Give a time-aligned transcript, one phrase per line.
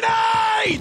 [0.00, 0.80] Grenade!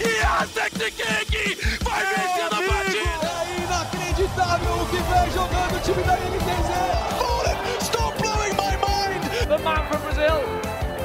[0.00, 1.44] Yasekiki
[1.84, 3.28] vai vencendo a partida!
[3.42, 6.70] É inacreditável o que vem jogando o time da NTZ!
[7.18, 9.22] Fallen, stop blowing my mind!
[9.46, 10.40] The man from Brazil,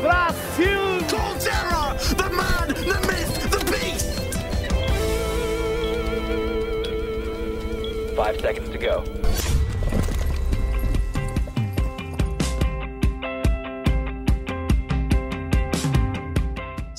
[0.01, 0.99] Brasil!
[1.09, 4.09] Colterra, the man, the myth, the beast!
[8.15, 9.18] Five seconds to go.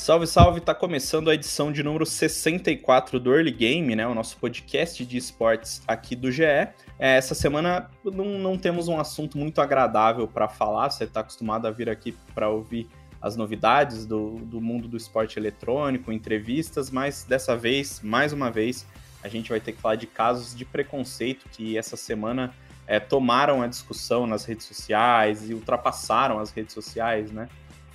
[0.01, 0.61] Salve, salve!
[0.63, 4.07] Tá começando a edição de número 64 do Early Game, né?
[4.07, 6.43] O nosso podcast de esportes aqui do GE.
[6.43, 10.89] É, essa semana não, não, temos um assunto muito agradável para falar.
[10.89, 12.89] Você está acostumado a vir aqui para ouvir
[13.21, 18.87] as novidades do, do mundo do esporte eletrônico, entrevistas, mas dessa vez, mais uma vez,
[19.23, 22.55] a gente vai ter que falar de casos de preconceito que essa semana
[22.87, 27.51] é, tomaram a discussão nas redes sociais e ultrapassaram as redes sociais, né?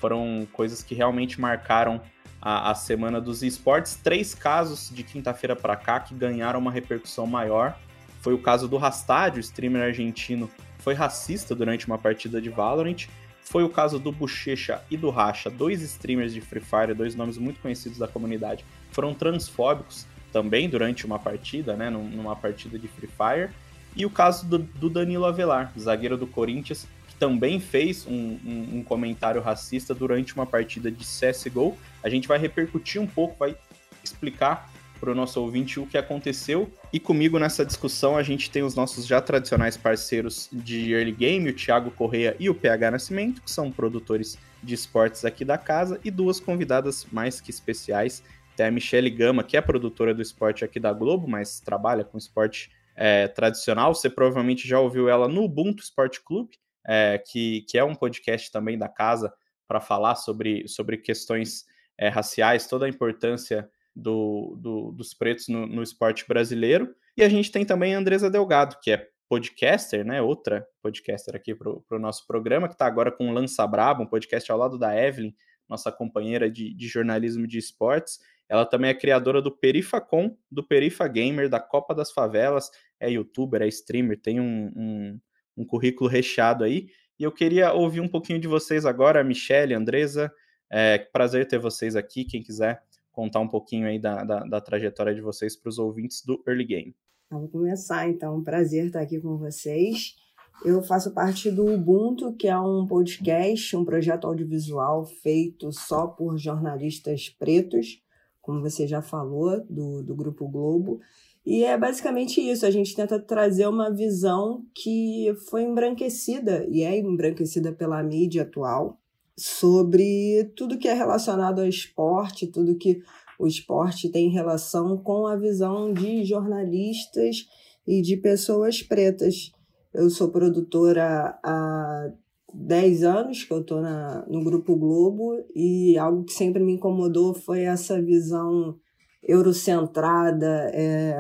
[0.05, 1.99] Foram coisas que realmente marcaram
[2.39, 3.95] a, a semana dos esportes.
[3.95, 7.75] Três casos de quinta-feira para cá que ganharam uma repercussão maior.
[8.21, 13.07] Foi o caso do Rastádio, streamer argentino, foi racista durante uma partida de Valorant.
[13.41, 17.39] Foi o caso do Bochecha e do Racha, dois streamers de Free Fire, dois nomes
[17.39, 23.09] muito conhecidos da comunidade, foram transfóbicos também durante uma partida, né, numa partida de Free
[23.09, 23.49] Fire.
[23.95, 26.87] E o caso do, do Danilo Avelar, zagueiro do Corinthians,
[27.19, 31.77] também fez um, um, um, comentário racista durante uma partida de CSGO.
[32.03, 33.55] A gente vai repercutir um pouco, vai
[34.03, 36.69] explicar para o nosso ouvinte o que aconteceu.
[36.91, 41.49] E comigo nessa discussão a gente tem os nossos já tradicionais parceiros de early game,
[41.49, 45.99] o Thiago Correia e o PH Nascimento, que são produtores de esportes aqui da casa,
[46.03, 48.23] e duas convidadas mais que especiais.
[48.55, 52.17] Tem a Michelle Gama, que é produtora do esporte aqui da Globo, mas trabalha com
[52.17, 53.93] esporte é, tradicional.
[53.93, 58.51] Você provavelmente já ouviu ela no Ubuntu Esporte Clube é, que, que é um podcast
[58.51, 59.33] também da casa
[59.67, 61.65] para falar sobre, sobre questões
[61.97, 66.93] é, raciais, toda a importância do, do, dos pretos no, no, esporte brasileiro.
[67.17, 70.21] E a gente tem também a Andresa Delgado, que é podcaster, né?
[70.21, 74.07] Outra podcaster aqui para o nosso programa, que está agora com o Lança Brabo, um
[74.07, 75.33] podcast ao lado da Evelyn,
[75.67, 78.19] nossa companheira de, de jornalismo de esportes.
[78.47, 83.61] Ela também é criadora do Perifacom, do Perifa Gamer, da Copa das Favelas, é youtuber,
[83.61, 85.19] é streamer, tem um, um
[85.55, 86.87] um currículo recheado aí.
[87.19, 90.31] E eu queria ouvir um pouquinho de vocês agora, Michelle, Andresa.
[90.69, 92.25] É prazer ter vocês aqui.
[92.25, 96.21] Quem quiser contar um pouquinho aí da, da, da trajetória de vocês para os ouvintes
[96.25, 96.95] do Early Game.
[97.31, 98.43] Vamos começar, então.
[98.43, 100.15] Prazer estar aqui com vocês.
[100.63, 106.37] Eu faço parte do Ubuntu, que é um podcast, um projeto audiovisual feito só por
[106.37, 108.01] jornalistas pretos,
[108.41, 110.99] como você já falou, do, do Grupo Globo.
[111.45, 116.97] E é basicamente isso, a gente tenta trazer uma visão que foi embranquecida e é
[116.97, 118.99] embranquecida pela mídia atual
[119.37, 123.01] sobre tudo que é relacionado ao esporte, tudo que
[123.37, 127.47] o esporte tem relação com a visão de jornalistas
[127.85, 129.51] e de pessoas pretas.
[129.93, 132.11] Eu sou produtora há
[132.53, 133.81] 10 anos que eu estou
[134.27, 138.79] no Grupo Globo e algo que sempre me incomodou foi essa visão
[139.25, 141.17] eurocentrada, é,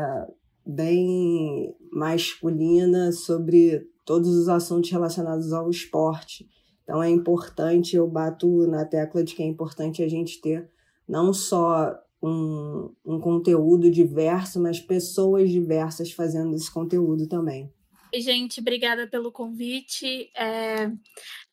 [0.65, 6.47] bem masculina sobre todos os assuntos relacionados ao esporte.
[6.83, 10.69] Então é importante, eu bato na tecla de que é importante a gente ter
[11.07, 17.71] não só um, um conteúdo diverso, mas pessoas diversas fazendo esse conteúdo também.
[18.13, 20.29] Gente, obrigada pelo convite.
[20.35, 20.91] É,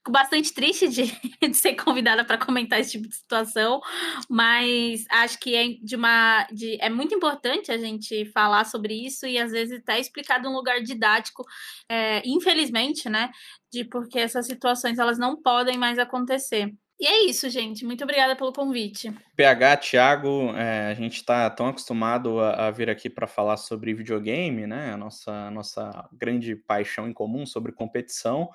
[0.09, 1.05] bastante triste de,
[1.49, 3.81] de ser convidada para comentar esse tipo de situação,
[4.29, 9.27] mas acho que é de uma de, é muito importante a gente falar sobre isso
[9.27, 11.45] e às vezes até explicar de um lugar didático,
[11.89, 13.31] é, infelizmente, né?
[13.73, 16.73] De porque essas situações elas não podem mais acontecer.
[17.01, 17.85] E é isso, gente.
[17.85, 19.13] Muito obrigada pelo convite.
[19.35, 23.93] PH, Thiago, é, a gente está tão acostumado a, a vir aqui para falar sobre
[23.93, 24.93] videogame, né?
[24.93, 28.49] A nossa, nossa grande paixão em comum sobre competição.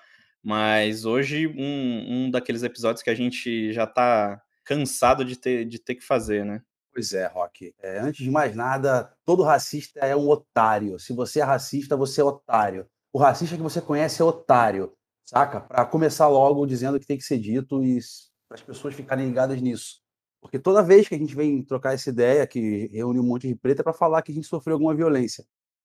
[0.47, 5.77] Mas hoje, um, um daqueles episódios que a gente já tá cansado de ter, de
[5.77, 6.61] ter que fazer, né?
[6.93, 7.75] Pois é, Rock.
[7.81, 10.97] É, antes de mais nada, todo racista é um otário.
[10.99, 12.87] Se você é racista, você é otário.
[13.11, 14.93] O racista que você conhece é otário,
[15.25, 15.59] saca?
[15.59, 17.99] Para começar logo dizendo que tem que ser dito e
[18.47, 19.99] para as pessoas ficarem ligadas nisso.
[20.41, 23.55] Porque toda vez que a gente vem trocar essa ideia, que reúne um monte de
[23.55, 25.43] preta, é para falar que a gente sofreu alguma violência,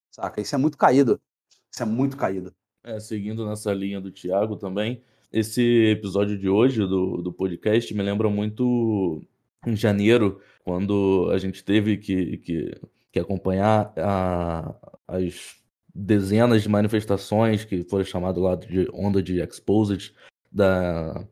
[0.09, 0.39] saca?
[0.39, 1.21] Isso é muito caído.
[1.69, 2.55] Isso é muito caído.
[2.83, 5.01] É, seguindo nessa linha do Thiago também,
[5.31, 9.23] esse episódio de hoje do, do podcast me lembra muito
[9.65, 12.75] em janeiro, quando a gente teve que, que,
[13.11, 14.75] que acompanhar a,
[15.07, 15.55] as
[15.95, 20.13] dezenas de manifestações que foram chamadas lá de onda de exposed,
[20.51, 21.25] da,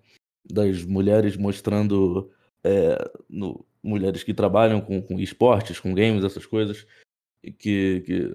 [0.50, 2.32] das mulheres mostrando
[2.64, 2.98] é,
[3.30, 6.86] no, mulheres que trabalham com, com esportes, com games, essas coisas,
[7.58, 8.32] que, que,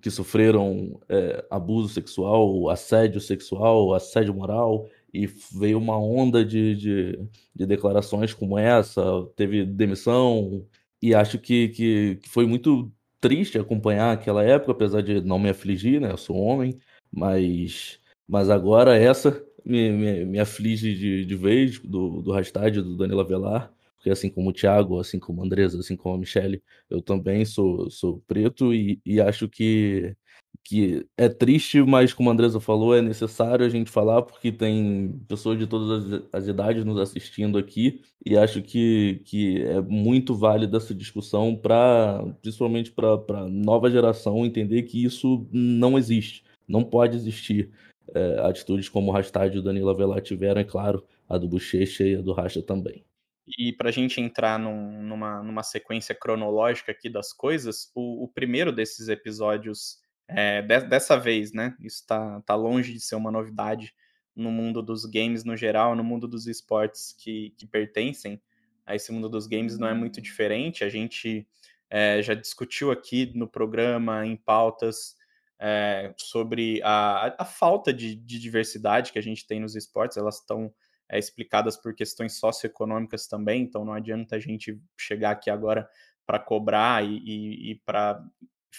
[0.00, 7.28] que sofreram é, abuso sexual, assédio sexual, assédio moral, e veio uma onda de, de,
[7.54, 9.02] de declarações como essa,
[9.36, 10.66] teve demissão,
[11.00, 12.90] e acho que, que, que foi muito
[13.20, 16.10] triste acompanhar aquela época, apesar de não me afligir, né?
[16.10, 16.78] Eu sou homem,
[17.12, 22.96] mas, mas agora essa me, me, me aflige de, de vez do, do hashtag do
[22.96, 23.72] Danilo Avelar
[24.02, 26.60] porque assim como o Thiago, assim como a Andresa, assim como a Michelle,
[26.90, 30.16] eu também sou, sou preto e, e acho que,
[30.64, 35.20] que é triste, mas como a Andresa falou, é necessário a gente falar porque tem
[35.28, 40.34] pessoas de todas as, as idades nos assistindo aqui e acho que, que é muito
[40.34, 46.82] válida essa discussão para, principalmente para a nova geração, entender que isso não existe, não
[46.82, 47.70] pode existir.
[48.14, 52.16] É, atitudes como o hashtag do Danilo Avelar tiveram, é claro, a do Bochecha e
[52.16, 53.04] a do Racha também.
[53.46, 58.28] E para a gente entrar num, numa, numa sequência cronológica aqui das coisas, o, o
[58.28, 59.98] primeiro desses episódios,
[60.28, 61.76] é, de, dessa vez, né?
[61.80, 63.92] Isso está tá longe de ser uma novidade
[64.34, 68.40] no mundo dos games no geral, no mundo dos esportes que, que pertencem
[68.86, 70.84] a esse mundo dos games não é muito diferente.
[70.84, 71.46] A gente
[71.90, 75.16] é, já discutiu aqui no programa, em pautas,
[75.58, 80.16] é, sobre a, a falta de, de diversidade que a gente tem nos esportes.
[80.16, 80.72] Elas estão
[81.12, 85.86] é, explicadas por questões socioeconômicas também, então não adianta a gente chegar aqui agora
[86.26, 88.24] para cobrar e, e, e para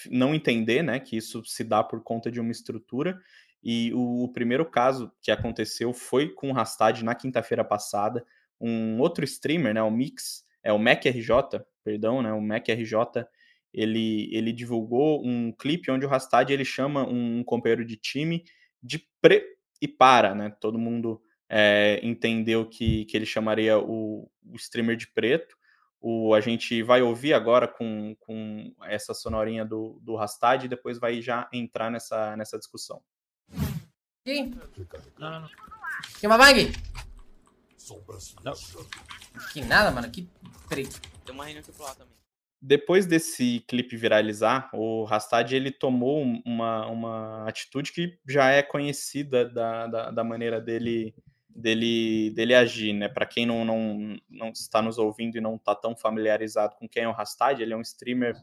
[0.10, 3.22] não entender né, que isso se dá por conta de uma estrutura.
[3.64, 8.26] E o, o primeiro caso que aconteceu foi com o Rastad na quinta-feira passada.
[8.60, 13.28] Um outro streamer, né, o Mix, é o MacRJ, perdão, né, o MacRJ,
[13.72, 18.44] ele, ele divulgou um clipe onde o Rastad ele chama um companheiro de time
[18.82, 19.46] de pre
[19.80, 20.50] e para, né?
[20.62, 25.56] Todo mundo é, entendeu que, que ele chamaria o, o streamer de preto.
[26.02, 31.00] O, a gente vai ouvir agora com, com essa sonorinha do, do Rastad e depois
[31.00, 33.02] vai já entrar nessa, nessa discussão.
[34.26, 34.52] Quem?
[35.18, 36.74] Não, não, bag?
[38.44, 38.54] Não.
[39.52, 40.10] Que nada, mano.
[40.10, 40.30] Que.
[40.68, 40.88] Peraí.
[41.26, 42.24] Tem uma reunião aqui pro lado também
[42.66, 49.44] depois desse clipe viralizar, o Rastad ele tomou uma, uma atitude que já é conhecida
[49.50, 51.14] da, da, da maneira dele
[51.56, 53.08] dele, dele agir, né?
[53.08, 57.04] Para quem não, não, não está nos ouvindo e não está tão familiarizado com quem
[57.04, 58.36] é o Rastad, ele é um streamer,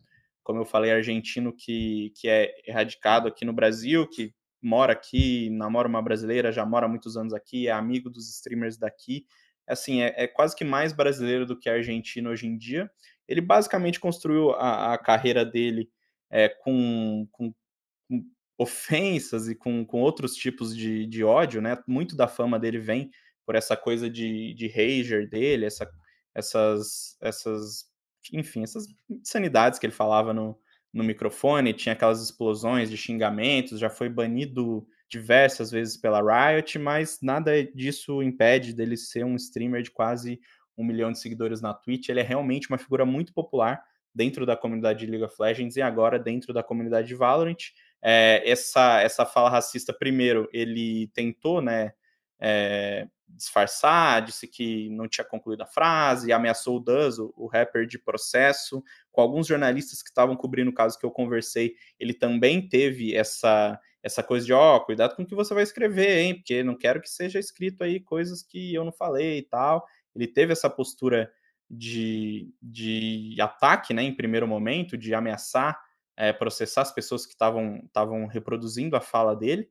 [0.43, 5.89] como eu falei, argentino que, que é erradicado aqui no Brasil, que mora aqui, namora
[5.89, 9.27] uma brasileira, já mora muitos anos aqui, é amigo dos streamers daqui.
[9.67, 12.91] Assim, é, é quase que mais brasileiro do que argentino hoje em dia.
[13.27, 15.89] Ele basicamente construiu a, a carreira dele
[16.29, 17.55] é, com, com
[18.61, 21.79] ofensas e com, com outros tipos de, de ódio, né?
[21.87, 23.11] Muito da fama dele vem
[23.47, 25.91] por essa coisa de, de rager dele, essa,
[26.35, 27.87] essas, essas,
[28.31, 30.59] enfim, essas insanidades que ele falava no,
[30.93, 37.19] no microfone, tinha aquelas explosões de xingamentos, já foi banido diversas vezes pela Riot, mas
[37.23, 40.39] nada disso impede dele ser um streamer de quase
[40.77, 42.11] um milhão de seguidores na Twitch.
[42.11, 43.83] Ele é realmente uma figura muito popular
[44.15, 48.43] dentro da comunidade de League of Legends e agora dentro da comunidade de Valorant é,
[48.49, 51.93] essa, essa fala racista, primeiro, ele tentou, né,
[52.41, 57.87] é, disfarçar, disse que não tinha concluído a frase, ameaçou o Duz, o, o rapper,
[57.87, 58.83] de processo.
[59.13, 63.79] Com alguns jornalistas que estavam cobrindo o caso que eu conversei, ele também teve essa
[64.03, 66.75] essa coisa de, ó, oh, cuidado com o que você vai escrever, hein, porque não
[66.75, 69.87] quero que seja escrito aí coisas que eu não falei e tal.
[70.17, 71.31] Ele teve essa postura
[71.69, 75.79] de, de ataque, né, em primeiro momento, de ameaçar
[76.21, 79.71] é, processar as pessoas que estavam reproduzindo a fala dele.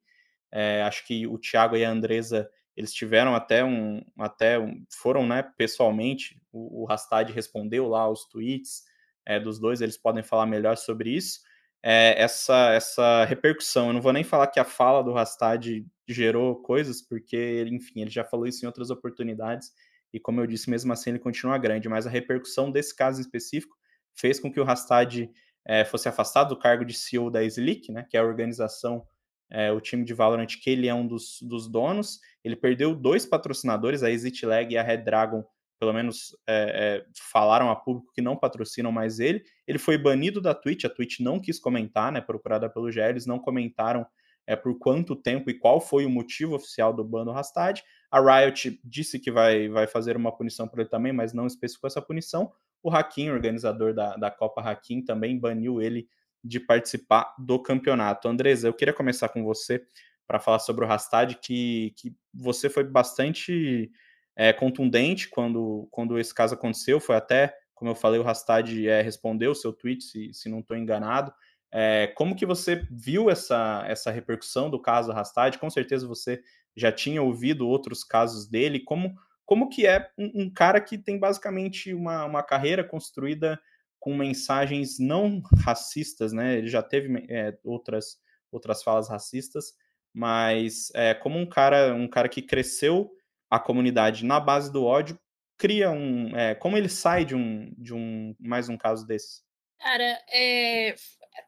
[0.52, 5.28] É, acho que o Thiago e a Andresa eles tiveram até um, até um, foram,
[5.28, 8.84] né, pessoalmente, o, o Rastad respondeu lá os tweets
[9.26, 11.42] é, dos dois, eles podem falar melhor sobre isso.
[11.84, 16.62] É, essa, essa repercussão, eu não vou nem falar que a fala do Rastad gerou
[16.64, 19.72] coisas, porque, enfim, ele já falou isso em outras oportunidades,
[20.12, 23.22] e como eu disse, mesmo assim ele continua grande, mas a repercussão desse caso em
[23.22, 23.78] específico
[24.16, 25.30] fez com que o Rastad
[25.70, 29.06] é, fosse afastado do cargo de CEO da Slick, né, que é a organização,
[29.52, 32.20] é, o time de Valorant, que ele é um dos, dos donos.
[32.44, 35.46] Ele perdeu dois patrocinadores, a Exit Lag e a Red Dragon,
[35.80, 39.44] pelo menos é, falaram a público que não patrocinam mais ele.
[39.68, 43.28] Ele foi banido da Twitch, a Twitch não quis comentar, né, procurada pelo GE, eles
[43.28, 44.04] não comentaram
[44.48, 47.84] é, por quanto tempo e qual foi o motivo oficial do ban do Rastad.
[48.10, 51.88] A Riot disse que vai, vai fazer uma punição para ele também, mas não especificou
[51.88, 52.52] essa punição.
[52.82, 56.08] O Hakim, organizador da, da Copa Hakim, também baniu ele
[56.44, 58.28] de participar do campeonato.
[58.28, 59.86] Andresa, eu queria começar com você
[60.26, 63.92] para falar sobre o Rastad, que, que você foi bastante
[64.36, 67.00] é, contundente quando, quando esse caso aconteceu.
[67.00, 70.60] Foi até, como eu falei, o Rastad é, respondeu o seu tweet, se, se não
[70.60, 71.34] estou enganado.
[71.72, 75.58] É, como que você viu essa, essa repercussão do caso Rastad?
[75.58, 76.42] Com certeza você
[76.76, 78.80] já tinha ouvido outros casos dele.
[78.80, 79.14] Como,
[79.50, 83.60] como que é um, um cara que tem basicamente uma, uma carreira construída
[84.00, 86.60] com mensagens não racistas, né?
[86.60, 89.74] Ele já teve é, outras, outras falas racistas,
[90.14, 93.10] mas é, como um cara, um cara que cresceu
[93.50, 95.20] a comunidade na base do ódio,
[95.58, 96.38] cria um.
[96.38, 99.42] É, como ele sai de um, de um mais um caso desse?
[99.80, 100.94] Cara, é,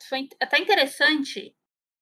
[0.09, 1.55] foi até interessante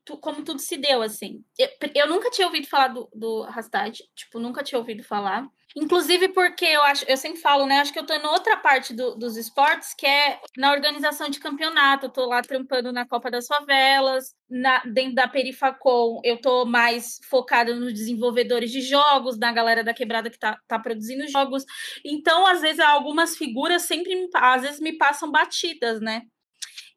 [0.06, 1.44] tu, como tudo se deu, assim.
[1.58, 5.46] Eu, eu nunca tinha ouvido falar do, do Rastad, tipo, nunca tinha ouvido falar.
[5.76, 7.80] Inclusive porque eu acho, eu sempre falo, né?
[7.80, 11.40] Acho que eu tô em outra parte do, dos esportes, que é na organização de
[11.40, 12.08] campeonato.
[12.08, 17.20] Eu tô lá trampando na Copa das Favelas, na, dentro da Perifacom, eu tô mais
[17.30, 21.64] focada nos desenvolvedores de jogos, na galera da quebrada que tá, tá produzindo jogos.
[22.04, 26.24] Então, às vezes, algumas figuras sempre, às vezes, me passam batidas, né?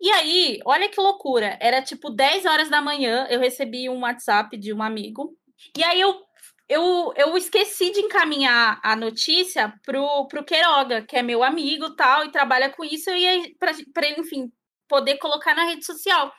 [0.01, 1.59] E aí, olha que loucura.
[1.61, 5.37] Era tipo 10 horas da manhã, eu recebi um WhatsApp de um amigo.
[5.77, 6.21] E aí eu
[6.69, 12.25] eu, eu esqueci de encaminhar a notícia pro, pro Queiroga, que é meu amigo tal,
[12.25, 14.51] e trabalha com isso, e para ele, enfim,
[14.89, 16.33] poder colocar na rede social.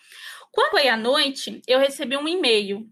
[0.51, 2.87] Quando foi à noite, eu recebi um e-mail.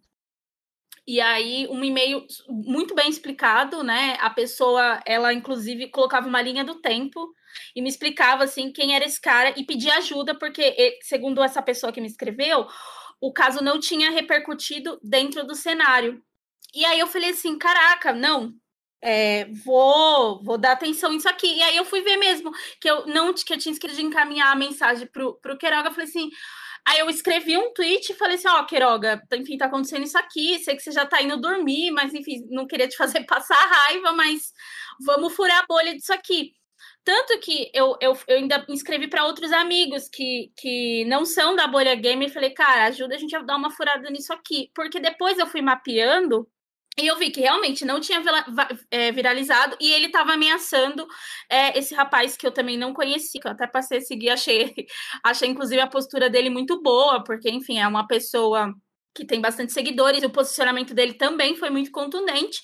[1.05, 4.17] E aí, um e-mail muito bem explicado, né?
[4.19, 7.33] A pessoa, ela inclusive colocava uma linha do tempo
[7.75, 11.91] e me explicava assim quem era esse cara e pedia ajuda, porque, segundo essa pessoa
[11.91, 12.67] que me escreveu,
[13.19, 16.23] o caso não tinha repercutido dentro do cenário.
[16.74, 18.54] E aí eu falei assim: caraca, não.
[19.04, 21.48] É, vou, vou dar atenção nisso aqui.
[21.48, 24.51] E aí eu fui ver mesmo que eu não que eu tinha escrito de encaminhar
[24.51, 25.90] a mensagem pro, pro Queiroga.
[25.90, 26.30] Eu falei assim:
[26.88, 30.60] Aí eu escrevi um tweet e falei assim: Ó, oh, enfim, tá acontecendo isso aqui.
[30.60, 34.12] Sei que você já tá indo dormir, mas enfim, não queria te fazer passar raiva,
[34.13, 34.51] mas
[35.06, 36.54] vamos furar a bolha disso aqui.
[37.04, 41.56] Tanto que eu, eu, eu ainda me inscrevi para outros amigos que, que não são
[41.56, 44.72] da bolha game e falei, cara, ajuda a gente a dar uma furada nisso aqui.
[44.75, 46.48] Porque depois eu fui mapeando
[47.01, 48.22] e eu vi que realmente não tinha
[48.89, 51.08] é, viralizado e ele estava ameaçando
[51.50, 54.74] é, esse rapaz que eu também não conheci, que eu até passei a seguir, achei,
[55.24, 58.74] achei inclusive a postura dele muito boa, porque, enfim, é uma pessoa
[59.13, 62.62] que tem bastante seguidores, e o posicionamento dele também foi muito contundente.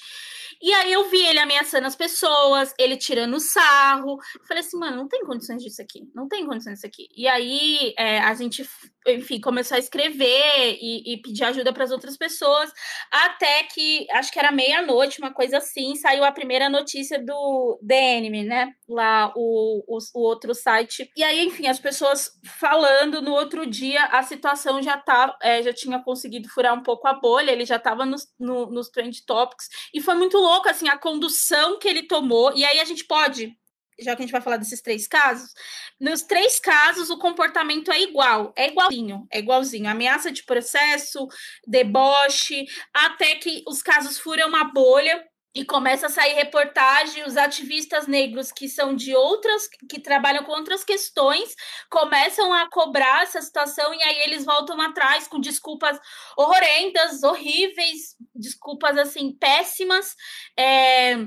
[0.62, 4.18] E aí eu vi ele ameaçando as pessoas, ele tirando sarro.
[4.48, 6.10] falei assim, mano, não tem condições disso aqui.
[6.16, 7.08] Não tem condições disso aqui.
[7.16, 8.68] E aí é, a gente,
[9.08, 12.72] enfim, começou a escrever e, e pedir ajuda para as outras pessoas.
[13.12, 18.44] Até que, acho que era meia-noite, uma coisa assim, saiu a primeira notícia do Enemy,
[18.44, 18.74] né?
[18.88, 21.10] Lá, o, o, o outro site.
[21.16, 25.74] E aí, enfim, as pessoas falando no outro dia, a situação já tá, é, já
[25.74, 29.68] tinha conseguido furar um pouco a bolha, ele já estava nos, no, nos trend topics.
[29.94, 32.56] E foi muito louco, assim, a condução que ele tomou.
[32.56, 33.54] E aí a gente pode,
[34.00, 35.54] já que a gente vai falar desses três casos,
[36.00, 39.89] nos três casos o comportamento é igual, é igualzinho, é igualzinho.
[39.89, 41.27] Ameaça de processo,
[41.66, 45.24] deboche, até que os casos furam uma bolha
[45.58, 50.52] e começa a sair reportagem, os ativistas negros que são de outras, que trabalham com
[50.52, 51.56] outras questões,
[51.90, 56.00] começam a cobrar essa situação e aí eles voltam atrás com desculpas
[56.38, 60.16] horrendas, horríveis, desculpas assim péssimas.
[60.56, 61.26] É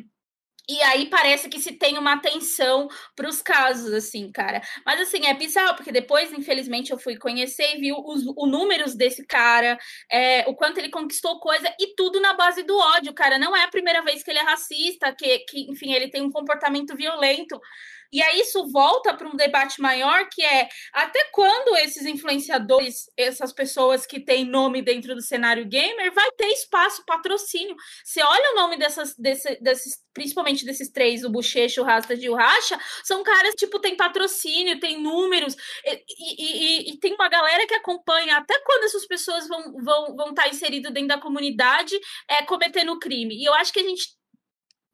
[0.71, 4.63] e aí parece que se tem uma atenção para os casos, assim, cara.
[4.87, 8.95] Mas assim, é bizarro, porque depois, infelizmente, eu fui conhecer e vi os, os números
[8.95, 9.77] desse cara,
[10.11, 13.39] é, o quanto ele conquistou coisa, e tudo na base do ódio, cara.
[13.39, 16.31] Não é a primeira vez que ele é racista, que, que enfim, ele tem um
[16.31, 17.61] comportamento violento.
[18.13, 23.53] E aí isso volta para um debate maior que é até quando esses influenciadores, essas
[23.53, 27.77] pessoas que têm nome dentro do cenário gamer, vai ter espaço, patrocínio.
[28.05, 32.29] Você olha o nome dessas, desse, desses, principalmente desses três, o Bochecha, o Rasta e
[32.29, 37.29] o Racha, são caras, tipo, tem patrocínio, tem números, e, e, e, e, tem uma
[37.29, 41.21] galera que acompanha até quando essas pessoas vão estar vão, vão tá inseridas dentro da
[41.21, 41.99] comunidade
[42.29, 43.37] é, cometendo crime.
[43.37, 44.21] E eu acho que a gente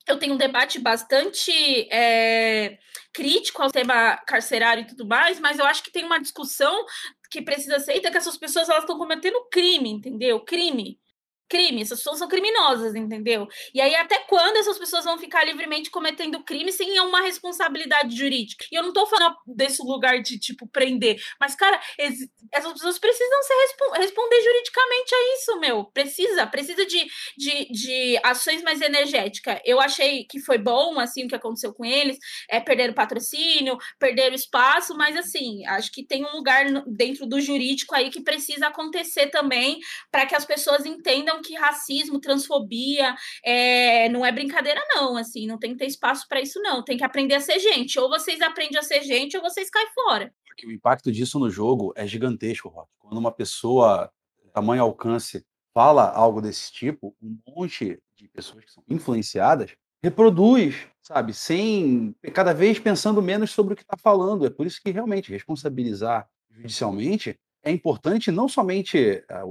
[0.06, 1.50] eu tenho um debate bastante
[1.90, 2.78] é,
[3.16, 6.85] crítico ao tema carcerário e tudo mais, mas eu acho que tem uma discussão
[7.30, 10.38] que precisa ser feita que essas pessoas elas estão cometendo crime, entendeu?
[10.40, 10.99] Crime
[11.48, 13.46] crime, essas pessoas são criminosas, entendeu?
[13.74, 18.64] E aí, até quando essas pessoas vão ficar livremente cometendo crime sem uma responsabilidade jurídica?
[18.70, 21.80] E eu não tô falando desse lugar de, tipo, prender, mas, cara,
[22.52, 23.54] essas pessoas precisam ser
[23.98, 25.84] responder juridicamente a isso, meu.
[25.86, 29.60] Precisa, precisa de, de, de ações mais energéticas.
[29.64, 33.78] Eu achei que foi bom, assim, o que aconteceu com eles, é perder o patrocínio,
[33.98, 38.22] perder o espaço, mas, assim, acho que tem um lugar dentro do jurídico aí que
[38.22, 39.78] precisa acontecer também
[40.10, 43.14] para que as pessoas entendam que racismo, transfobia
[43.45, 45.16] é, não é brincadeira, não.
[45.16, 46.83] Assim, não tem que ter espaço para isso, não.
[46.83, 47.99] Tem que aprender a ser gente.
[47.99, 50.33] Ou vocês aprendem a ser gente, ou vocês caem fora.
[50.64, 52.90] O impacto disso no jogo é gigantesco, Rock.
[52.99, 54.11] Quando uma pessoa
[54.57, 61.35] tamanho alcance fala algo desse tipo, um monte de pessoas que são influenciadas reproduz, sabe,
[61.35, 64.47] sem cada vez pensando menos sobre o que está falando.
[64.47, 69.43] É por isso que realmente responsabilizar judicialmente é importante não somente a,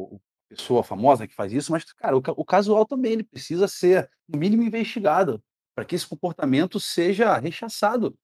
[0.56, 4.40] pessoa famosa que faz isso, mas cara, o, o casual também ele precisa ser no
[4.40, 5.44] mínimo investigado
[5.76, 8.18] para que esse comportamento seja rechaçado.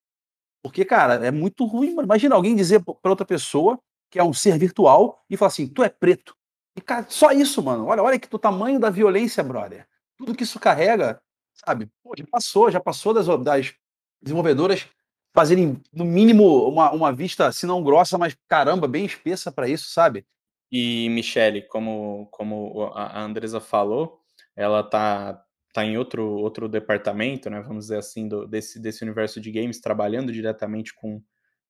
[0.63, 1.91] Porque, cara, é muito ruim.
[1.91, 5.83] Imagina alguém dizer para outra pessoa que é um ser virtual e falar assim: tu
[5.83, 6.35] é preto.
[6.75, 7.85] E, cara, só isso, mano.
[7.87, 9.87] Olha, olha que o tamanho da violência, brother.
[10.17, 11.21] Tudo que isso carrega,
[11.53, 11.89] sabe?
[12.03, 13.73] Pô, já passou, já passou das, das
[14.21, 14.87] desenvolvedoras
[15.33, 19.89] fazerem, no mínimo, uma, uma vista, se não grossa, mas caramba, bem espessa para isso,
[19.89, 20.25] sabe?
[20.71, 24.21] E, Michele, como, como a Andresa falou,
[24.55, 27.61] ela tá, tá em outro, outro departamento, né?
[27.61, 31.21] Vamos dizer assim, do, desse, desse universo de games, trabalhando diretamente com,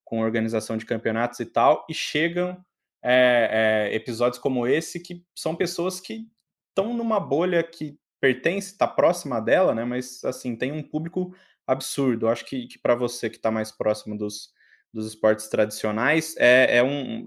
[0.04, 2.64] com organização de campeonatos e tal, e chegam
[3.04, 6.28] é, é, episódios como esse que são pessoas que
[6.70, 9.84] estão numa bolha que pertence, está próxima dela, né?
[9.84, 12.30] Mas assim, tem um público absurdo.
[12.30, 14.54] acho que, que para você que está mais próximo dos,
[14.94, 17.26] dos esportes tradicionais, é, é, um.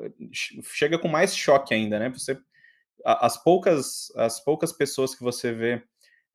[0.63, 2.11] chega com mais choque ainda, né?
[2.11, 2.39] Você.
[3.05, 5.83] As poucas, as poucas pessoas que você vê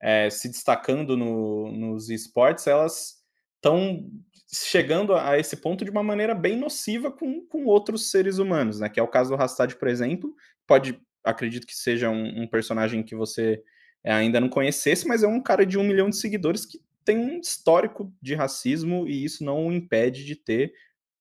[0.01, 3.15] é, se destacando no, nos esportes, elas
[3.55, 4.07] estão
[4.51, 8.89] chegando a esse ponto de uma maneira bem nociva com, com outros seres humanos, né?
[8.89, 10.33] Que é o caso do Rastad, por exemplo.
[10.65, 13.61] Pode, acredito que seja um, um personagem que você
[14.03, 17.17] é, ainda não conhecesse, mas é um cara de um milhão de seguidores que tem
[17.17, 20.73] um histórico de racismo e isso não o impede de ter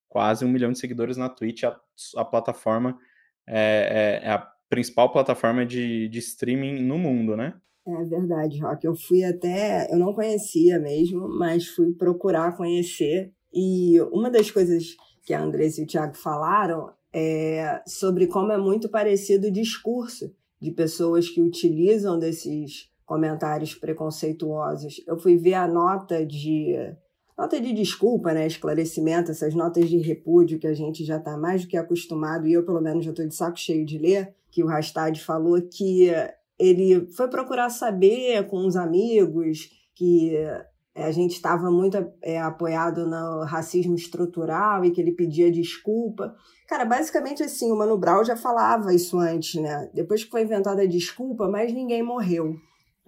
[0.08, 1.64] quase um milhão de seguidores na Twitch.
[1.64, 1.78] A,
[2.16, 2.98] a plataforma
[3.46, 4.38] é, é, é, a
[4.68, 7.54] principal plataforma de, de streaming no mundo, né?
[7.86, 8.84] É verdade, Rock.
[8.84, 9.92] Eu fui até.
[9.92, 13.32] Eu não conhecia mesmo, mas fui procurar conhecer.
[13.52, 18.58] E uma das coisas que a Andressa e o Thiago falaram é sobre como é
[18.58, 25.02] muito parecido o discurso de pessoas que utilizam desses comentários preconceituosos.
[25.06, 26.74] Eu fui ver a nota de
[27.38, 31.62] nota de desculpa, né, esclarecimento, essas notas de repúdio que a gente já está mais
[31.62, 34.64] do que acostumado, e eu pelo menos já estou de saco cheio de ler, que
[34.64, 36.10] o Rastad falou que
[36.58, 43.06] ele foi procurar saber com os amigos que é, a gente estava muito é, apoiado
[43.06, 46.34] no racismo estrutural e que ele pedia desculpa.
[46.66, 49.88] Cara, basicamente assim, o Mano Brown já falava isso antes, né?
[49.94, 52.56] Depois que foi inventada a desculpa, mas ninguém morreu.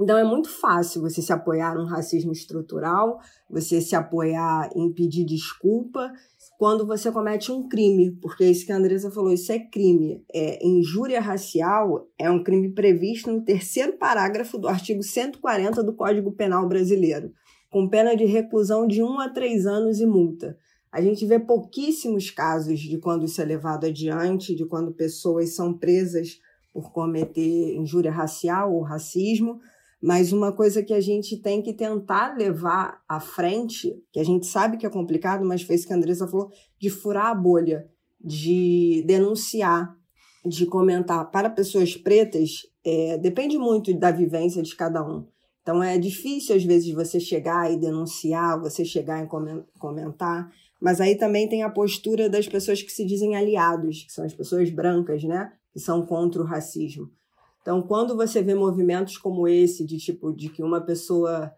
[0.00, 3.18] Então é muito fácil você se apoiar num racismo estrutural,
[3.50, 6.10] você se apoiar em pedir desculpa
[6.58, 10.24] quando você comete um crime, porque isso que a Andressa falou, isso é crime.
[10.32, 16.32] É, injúria racial é um crime previsto no terceiro parágrafo do artigo 140 do Código
[16.32, 17.32] Penal brasileiro
[17.70, 20.58] com pena de reclusão de 1 a 3 anos e multa.
[20.92, 25.72] A gente vê pouquíssimos casos de quando isso é levado adiante, de quando pessoas são
[25.72, 26.40] presas
[26.72, 29.60] por cometer injúria racial ou racismo,
[30.02, 34.46] mas uma coisa que a gente tem que tentar levar à frente, que a gente
[34.46, 37.86] sabe que é complicado, mas fez que a Andressa falou, de furar a bolha,
[38.18, 39.94] de denunciar,
[40.44, 45.26] de comentar para pessoas pretas, é, depende muito da vivência de cada um.
[45.62, 49.28] Então é difícil às vezes você chegar e denunciar, você chegar e
[49.78, 54.24] comentar, mas aí também tem a postura das pessoas que se dizem aliados, que são
[54.24, 57.10] as pessoas brancas, né, que são contra o racismo.
[57.62, 61.52] Então, quando você vê movimentos como esse, de tipo, de que uma pessoa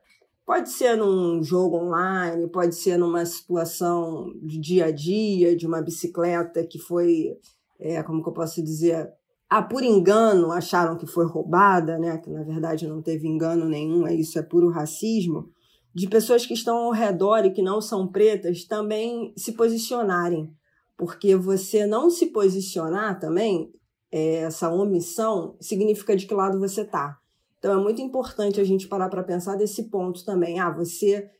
[0.45, 5.81] pode ser num jogo online, pode ser numa situação de dia a dia, de uma
[5.81, 7.37] bicicleta que foi,
[7.79, 9.09] é, como que eu posso dizer,
[9.49, 12.19] ah, por engano acharam que foi roubada, né?
[12.19, 15.51] que na verdade não teve engano nenhum, é isso é puro racismo,
[15.95, 20.51] de pessoas que estão ao redor e que não são pretas também se posicionarem.
[20.97, 23.71] Porque você não se posicionar também,
[24.13, 27.19] é, essa omissão, significa de que lado você está.
[27.59, 30.61] Então é muito importante a gente parar para pensar desse ponto também.
[30.61, 31.31] Ah, você,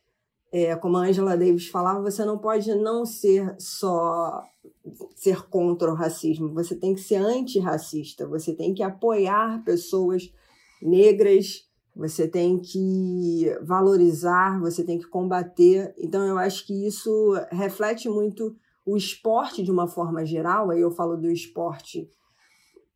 [0.51, 4.41] é, como a Angela Davis falava, você não pode não ser só
[5.15, 10.33] ser contra o racismo, você tem que ser antirracista, você tem que apoiar pessoas
[10.81, 15.93] negras, você tem que valorizar, você tem que combater.
[15.97, 18.55] Então, eu acho que isso reflete muito
[18.85, 20.71] o esporte de uma forma geral.
[20.71, 22.09] Aí eu falo do esporte,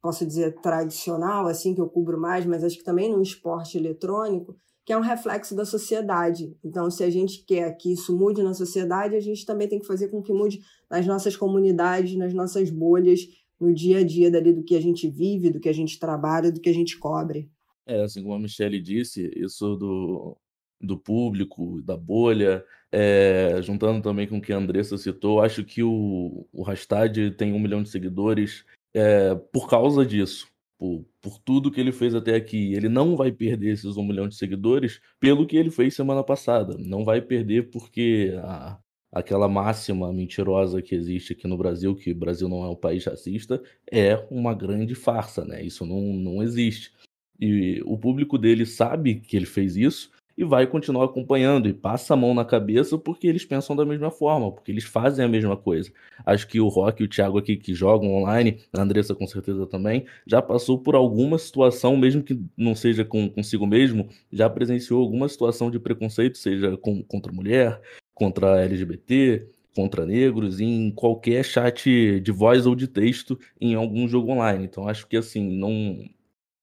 [0.01, 4.55] posso dizer tradicional, assim que eu cubro mais, mas acho que também no esporte eletrônico,
[4.85, 6.55] que é um reflexo da sociedade.
[6.63, 9.85] Então, se a gente quer que isso mude na sociedade, a gente também tem que
[9.85, 13.27] fazer com que mude nas nossas comunidades, nas nossas bolhas,
[13.59, 16.51] no dia a dia dali do que a gente vive, do que a gente trabalha,
[16.51, 17.49] do que a gente cobre.
[17.85, 20.37] É, assim como a Michelle disse, isso do,
[20.79, 25.83] do público, da bolha, é, juntando também com o que a Andressa citou, acho que
[25.83, 28.63] o, o Rastad tem um milhão de seguidores
[28.97, 30.47] é, por causa disso.
[30.79, 32.73] Por, por tudo que ele fez até aqui.
[32.73, 36.75] Ele não vai perder esses um milhão de seguidores pelo que ele fez semana passada.
[36.77, 38.79] Não vai perder porque a,
[39.11, 43.05] aquela máxima mentirosa que existe aqui no Brasil, que o Brasil não é um país
[43.05, 45.63] racista, é uma grande farsa, né?
[45.63, 46.91] Isso não, não existe.
[47.39, 52.13] E o público dele sabe que ele fez isso e vai continuar acompanhando e passa
[52.13, 55.57] a mão na cabeça porque eles pensam da mesma forma, porque eles fazem a mesma
[55.57, 55.91] coisa.
[56.25, 59.65] Acho que o Rock e o Thiago aqui que jogam online, a Andressa com certeza
[59.65, 65.01] também, já passou por alguma situação, mesmo que não seja com, consigo mesmo, já presenciou
[65.01, 67.81] alguma situação de preconceito, seja com, contra mulher,
[68.13, 74.31] contra LGBT, contra negros, em qualquer chat de voz ou de texto em algum jogo
[74.31, 74.65] online.
[74.65, 76.07] Então acho que assim, não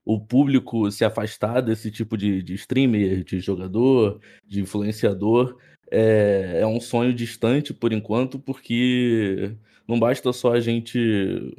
[0.04, 5.56] o público se afastar desse tipo de, de streamer, de jogador, de influenciador,
[5.90, 9.56] é, é um sonho distante por enquanto, porque
[9.88, 11.54] não basta só a gente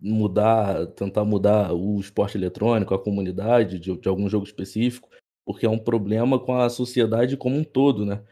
[0.00, 5.08] mudar, tentar mudar o esporte eletrônico, a comunidade de, de algum jogo específico,
[5.44, 8.22] porque é um problema com a sociedade como um todo, né?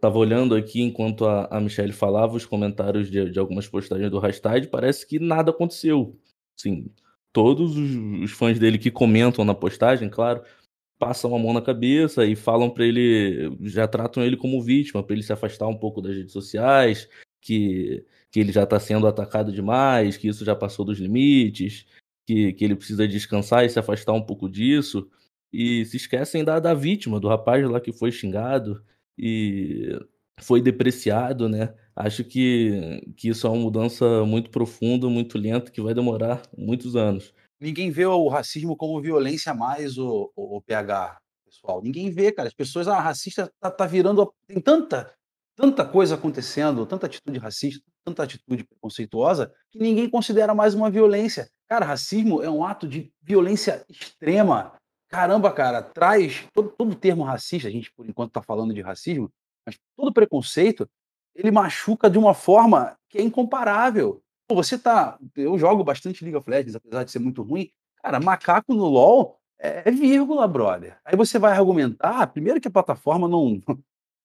[0.00, 4.20] Tava olhando aqui enquanto a, a Michelle falava os comentários de, de algumas postagens do
[4.20, 6.16] hashtag, parece que nada aconteceu.
[6.56, 6.88] Sim,
[7.32, 10.42] todos os, os fãs dele que comentam na postagem, claro,
[10.98, 15.14] passam a mão na cabeça e falam para ele, já tratam ele como vítima, para
[15.14, 17.08] ele se afastar um pouco das redes sociais,
[17.40, 21.86] que, que ele já está sendo atacado demais, que isso já passou dos limites,
[22.26, 25.10] que, que ele precisa descansar e se afastar um pouco disso.
[25.52, 28.82] E se esquecem da, da vítima, do rapaz lá que foi xingado
[29.18, 29.98] e
[30.40, 31.74] foi depreciado, né?
[31.94, 36.96] Acho que, que isso é uma mudança muito profunda, muito lenta, que vai demorar muitos
[36.96, 37.34] anos.
[37.60, 41.82] Ninguém vê o racismo como violência mais, o, o, o PH, pessoal.
[41.82, 42.48] Ninguém vê, cara.
[42.48, 44.32] As pessoas, ah, racista tá, tá virando.
[44.46, 45.12] Tem tanta,
[45.54, 51.48] tanta coisa acontecendo, tanta atitude racista, tanta atitude preconceituosa, que ninguém considera mais uma violência.
[51.68, 54.74] Cara, racismo é um ato de violência extrema.
[55.08, 59.30] Caramba, cara, traz todo, todo termo racista, a gente por enquanto está falando de racismo,
[59.66, 60.88] mas todo preconceito
[61.34, 64.22] ele machuca de uma forma que é incomparável.
[64.46, 65.18] Pô, você tá.
[65.36, 67.70] Eu jogo bastante League of Legends, apesar de ser muito ruim.
[68.02, 70.98] Cara, macaco no LoL é, vírgula, brother.
[71.04, 73.60] Aí você vai argumentar, primeiro que a plataforma não.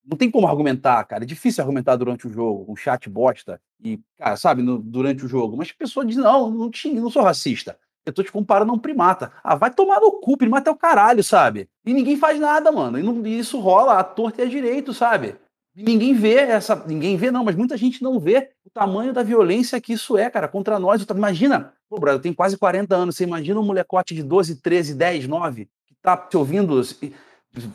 [0.10, 1.26] Não tem como argumentar, cara.
[1.26, 3.60] É difícil argumentar durante o jogo, um chat bosta.
[3.84, 5.58] E, cara, sabe, no, durante o jogo.
[5.58, 7.78] Mas a pessoa diz: não, não, tinha, não sou racista.
[8.06, 9.34] Eu tô te comparando a um primata.
[9.44, 11.70] Ah, vai tomar no cu, primata é o caralho, sabe?
[11.86, 12.98] E ninguém faz nada, mano.
[12.98, 15.36] E, não, e isso rola à torta e à direito, sabe?
[15.84, 16.76] Ninguém vê essa.
[16.86, 20.30] Ninguém vê, não, mas muita gente não vê o tamanho da violência que isso é,
[20.30, 21.04] cara, contra nós.
[21.04, 23.16] Imagina, pô, brother, eu tenho quase 40 anos.
[23.16, 26.82] Você imagina um molecote de 12, 13, 10, 9, que tá te ouvindo,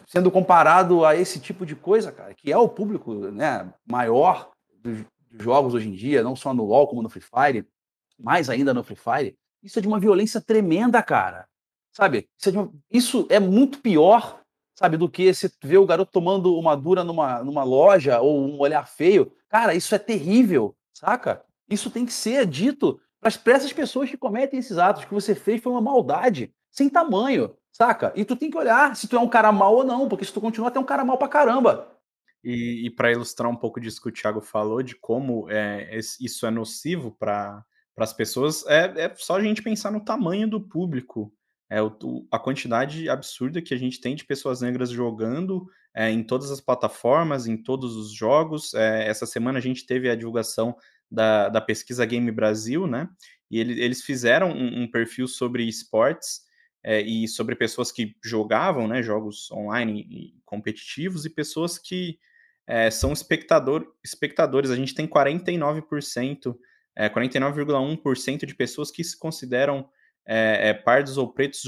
[0.07, 4.51] sendo comparado a esse tipo de coisa, cara, que é o público né, maior
[4.83, 4.99] dos
[5.39, 7.67] jogos hoje em dia, não só no LoL, como no Free Fire,
[8.19, 9.37] mais ainda no Free Fire.
[9.63, 11.47] Isso é de uma violência tremenda, cara.
[11.93, 12.29] Sabe?
[12.39, 12.73] Isso é, uma...
[12.91, 14.42] isso é muito pior
[14.83, 18.59] sabe, do que você ver o garoto tomando uma dura numa, numa loja ou um
[18.59, 19.33] olhar feio.
[19.49, 21.45] Cara, isso é terrível, saca?
[21.71, 25.05] Isso tem que ser dito para essas pessoas que cometem esses atos.
[25.05, 28.13] que você fez foi uma maldade, sem tamanho, saca?
[28.17, 30.33] E tu tem que olhar se tu é um cara mal ou não, porque se
[30.33, 31.89] tu continuar, tu é um cara mal pra caramba.
[32.43, 36.45] E, e para ilustrar um pouco disso que o Thiago falou, de como é, isso
[36.45, 37.65] é nocivo para
[37.97, 41.33] as pessoas, é, é só a gente pensar no tamanho do público
[41.73, 46.23] é, o, a quantidade absurda que a gente tem de pessoas negras jogando é, em
[46.23, 48.75] todas as plataformas, em todos os jogos.
[48.75, 50.77] É, essa semana a gente teve a divulgação
[51.11, 53.09] da, da pesquisa Game Brasil, né?
[53.51, 56.43] E ele, eles fizeram um, um, perfil sobre esportes
[56.85, 59.03] é, e sobre pessoas que jogavam, né?
[59.03, 62.19] Jogos online e competitivos e pessoas que
[62.91, 64.71] são espectador, espectadores.
[64.71, 66.57] A gente tem 49%,
[66.97, 69.87] é, 49,1% de pessoas que se consideram
[70.27, 71.63] é, é, pardos ou pretos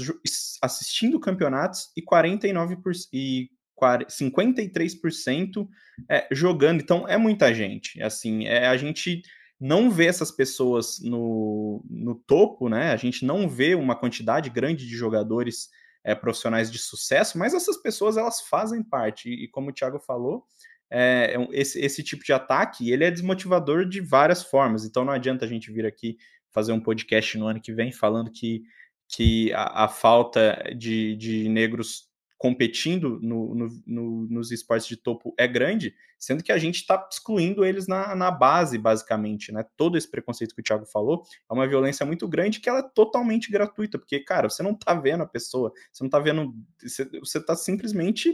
[0.61, 5.67] assistindo campeonatos e 49% e 53%
[6.09, 6.81] é, jogando.
[6.81, 8.01] Então é muita gente.
[8.01, 9.21] Assim, é, a gente
[9.59, 12.91] não vê essas pessoas no, no topo, né?
[12.91, 15.69] A gente não vê uma quantidade grande de jogadores
[16.03, 19.29] é, profissionais de sucesso, mas essas pessoas elas fazem parte.
[19.29, 20.45] E, e como o Thiago falou,
[20.89, 24.85] é, é esse, esse tipo de ataque ele é desmotivador de várias formas.
[24.85, 26.17] Então não adianta a gente vir aqui
[26.55, 28.63] fazer um podcast no ano que vem falando que,
[29.09, 35.33] que a, a falta de, de negros competindo no, no, no, nos esportes de topo
[35.37, 39.65] é grande, sendo que a gente está excluindo eles na, na base, basicamente, né?
[39.75, 42.89] Todo esse preconceito que o Thiago falou é uma violência muito grande que ela é
[42.93, 47.05] totalmente gratuita, porque, cara, você não tá vendo a pessoa, você não tá vendo, você,
[47.19, 48.33] você tá simplesmente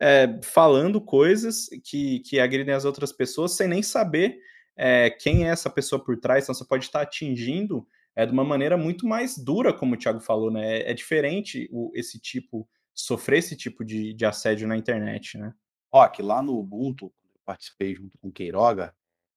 [0.00, 4.38] é, falando coisas que, que agridem as outras pessoas sem nem saber
[4.76, 8.44] é, quem é essa pessoa por trás, então você pode estar atingindo é, de uma
[8.44, 10.78] maneira muito mais dura, como o Thiago falou, né?
[10.78, 15.52] É, é diferente o, esse tipo, sofrer esse tipo de, de assédio na internet, né?
[15.92, 18.94] Rock, lá no Ubuntu, eu participei junto com o Queiroga,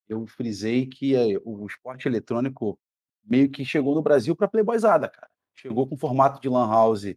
[0.08, 2.78] eu frisei que é, o esporte eletrônico
[3.24, 5.28] meio que chegou no Brasil para playboyzada, cara.
[5.54, 7.14] Chegou com formato de lan house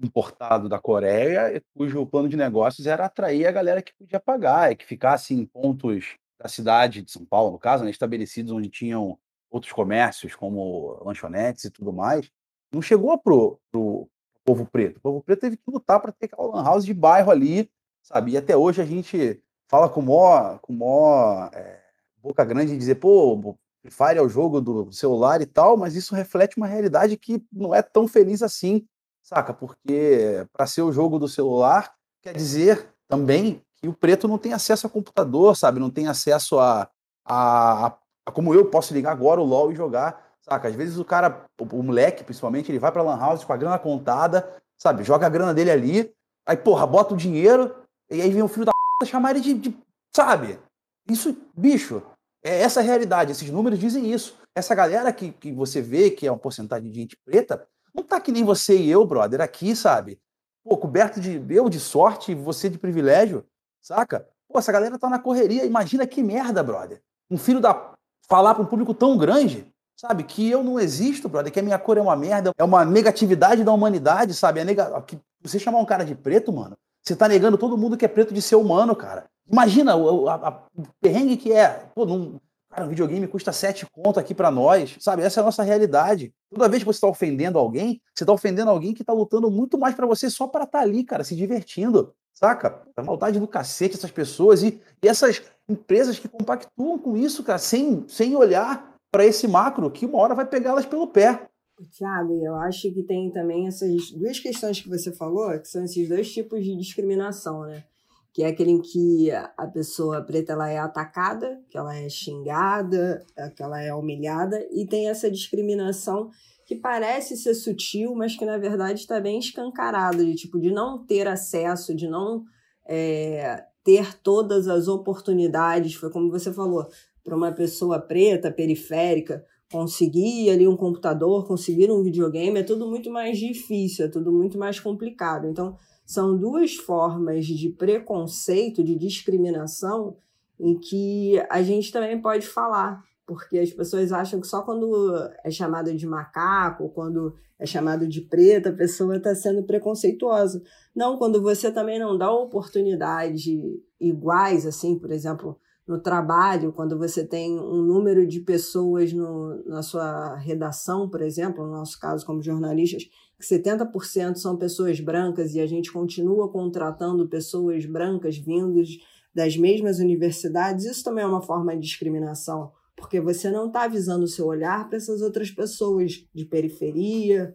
[0.00, 4.76] importado da Coreia, cujo plano de negócios era atrair a galera que podia pagar e
[4.76, 9.16] que ficasse em pontos da cidade de São Paulo, no caso, né, estabelecidos onde tinham
[9.50, 12.28] outros comércios, como lanchonetes e tudo mais,
[12.72, 14.08] não chegou pro, pro
[14.44, 14.96] povo preto.
[14.96, 17.70] O povo preto teve que lutar para ter aquela lan house de bairro ali,
[18.02, 18.32] sabe?
[18.32, 21.80] E até hoje a gente fala com mó, com mó é,
[22.16, 25.94] boca grande e dizer, pô, Free Fire é o jogo do celular e tal, mas
[25.94, 28.86] isso reflete uma realidade que não é tão feliz assim,
[29.22, 29.52] saca?
[29.52, 34.52] Porque para ser o jogo do celular, quer dizer também que o preto não tem
[34.52, 35.80] acesso a computador, sabe?
[35.80, 36.88] Não tem acesso a,
[37.26, 37.86] a,
[38.24, 40.68] a como eu posso ligar agora o LoL e jogar, saca?
[40.68, 43.56] Às vezes o cara, o, o moleque principalmente, ele vai pra Lan House com a
[43.56, 45.02] grana contada, sabe?
[45.02, 46.14] Joga a grana dele ali,
[46.46, 47.74] aí porra, bota o dinheiro,
[48.08, 49.76] e aí vem o filho da p chamar ele de, de
[50.14, 50.60] sabe?
[51.08, 52.02] Isso, bicho,
[52.44, 54.38] é essa a realidade, esses números dizem isso.
[54.54, 58.20] Essa galera que, que você vê que é uma porcentagem de gente preta, não tá
[58.20, 60.20] que nem você e eu, brother, aqui, sabe?
[60.62, 63.44] Pô, coberto de eu de sorte, você de privilégio.
[63.82, 64.26] Saca?
[64.48, 65.64] Pô, essa galera tá na correria.
[65.64, 67.02] Imagina que merda, brother.
[67.30, 67.92] Um filho da.
[68.28, 69.66] falar para um público tão grande,
[69.96, 70.22] sabe?
[70.22, 71.52] Que eu não existo, brother.
[71.52, 72.52] Que a minha cor é uma merda.
[72.56, 74.60] É uma negatividade da humanidade, sabe?
[74.60, 75.04] É nega...
[75.42, 78.32] Você chamar um cara de preto, mano, você tá negando todo mundo que é preto
[78.32, 79.24] de ser humano, cara.
[79.50, 81.86] Imagina o, a, a, o perrengue que é.
[81.94, 82.38] Pô, num,
[82.72, 85.22] Cara, um videogame custa sete conto aqui para nós, sabe?
[85.22, 86.32] Essa é a nossa realidade.
[86.50, 89.78] Toda vez que você está ofendendo alguém, você está ofendendo alguém que está lutando muito
[89.78, 92.14] mais para você só para estar tá ali, cara, se divertindo.
[92.32, 92.82] Saca?
[92.96, 97.58] A maldade do cacete essas pessoas e, e essas empresas que compactuam com isso, cara,
[97.58, 101.46] sem, sem olhar para esse macro que uma hora vai pegá-las pelo pé.
[101.90, 106.08] Tiago, eu acho que tem também essas duas questões que você falou, que são esses
[106.08, 107.84] dois tipos de discriminação, né?
[108.32, 113.24] Que é aquele em que a pessoa preta ela é atacada, que ela é xingada,
[113.56, 116.30] que ela é humilhada, e tem essa discriminação
[116.64, 121.04] que parece ser sutil, mas que na verdade está bem escancarado, de tipo, de não
[121.04, 122.44] ter acesso, de não
[122.88, 126.86] é, ter todas as oportunidades, foi como você falou,
[127.22, 133.10] para uma pessoa preta, periférica, conseguir ali um computador, conseguir um videogame, é tudo muito
[133.10, 135.46] mais difícil, é tudo muito mais complicado.
[135.48, 135.76] Então,
[136.12, 140.16] são duas formas de preconceito, de discriminação,
[140.60, 145.50] em que a gente também pode falar porque as pessoas acham que só quando é
[145.50, 150.62] chamado de macaco, quando é chamado de preta, a pessoa está sendo preconceituosa.
[150.94, 153.58] Não, quando você também não dá oportunidade
[154.00, 159.82] iguais, assim, por exemplo, no trabalho, quando você tem um número de pessoas no, na
[159.82, 163.04] sua redação, por exemplo, no nosso caso como jornalistas,
[163.38, 168.88] que 70% são pessoas brancas e a gente continua contratando pessoas brancas vindas
[169.34, 172.70] das mesmas universidades, isso também é uma forma de discriminação
[173.02, 177.54] porque você não está avisando o seu olhar para essas outras pessoas de periferia,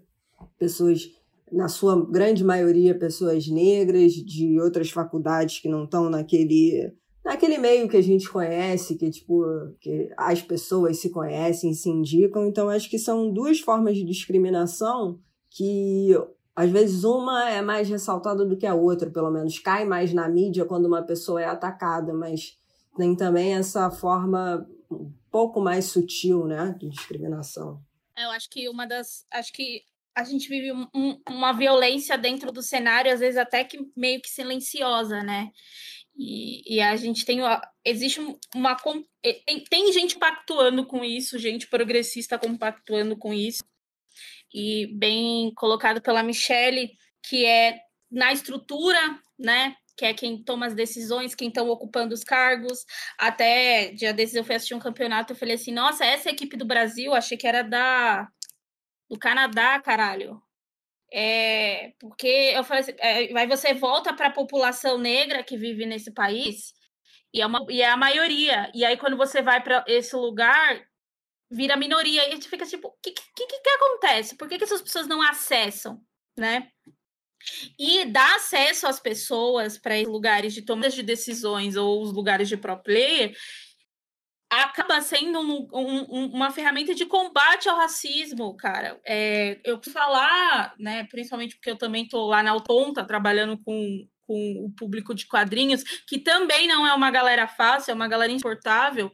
[0.59, 1.09] pessoas,
[1.51, 6.93] na sua grande maioria, pessoas negras, de outras faculdades que não estão naquele,
[7.27, 9.43] naquele meio que a gente conhece, que, tipo,
[9.81, 12.47] que as pessoas se conhecem, se indicam.
[12.47, 16.13] Então, acho que são duas formas de discriminação que
[16.55, 20.27] às vezes uma é mais ressaltada do que a outra, pelo menos cai mais na
[20.29, 22.57] mídia quando uma pessoa é atacada, mas
[22.95, 27.81] tem também essa forma um pouco mais sutil, né, de discriminação.
[28.15, 29.83] É, eu acho que uma das, acho que
[30.15, 34.19] a gente vive um, um, uma violência dentro do cenário, às vezes até que meio
[34.19, 35.51] que silenciosa, né?
[36.17, 37.39] E, e a gente tem,
[37.85, 38.19] existe
[38.55, 38.75] uma,
[39.21, 43.63] tem, tem gente pactuando com isso, gente progressista compactuando com isso,
[44.53, 48.97] e bem colocado pela Michelle, que é na estrutura,
[49.37, 52.85] né, que é quem toma as decisões, quem estão ocupando os cargos.
[53.17, 56.33] Até dia desses eu fui assistir um campeonato, eu falei assim, nossa, essa é a
[56.33, 58.27] equipe do Brasil, achei que era da
[59.09, 60.41] do Canadá, caralho.
[61.13, 65.85] É, porque eu falei assim, é, aí você volta para a população negra que vive
[65.85, 66.73] nesse país
[67.33, 68.71] e é, uma, e é a maioria.
[68.73, 70.85] E aí quando você vai para esse lugar,
[71.49, 74.35] vira minoria e a gente fica tipo, o que, que, que, que, acontece?
[74.35, 76.01] Por que, que essas pessoas não acessam,
[76.37, 76.69] né?
[77.77, 82.57] e dar acesso às pessoas para lugares de tomada de decisões ou os lugares de
[82.57, 83.35] pro player
[84.49, 88.99] acaba sendo um, um, uma ferramenta de combate ao racismo, cara.
[89.05, 94.65] É, eu falar, né, principalmente porque eu também estou lá na Altonta trabalhando com, com
[94.65, 99.11] o público de quadrinhos, que também não é uma galera fácil, é uma galera insuportável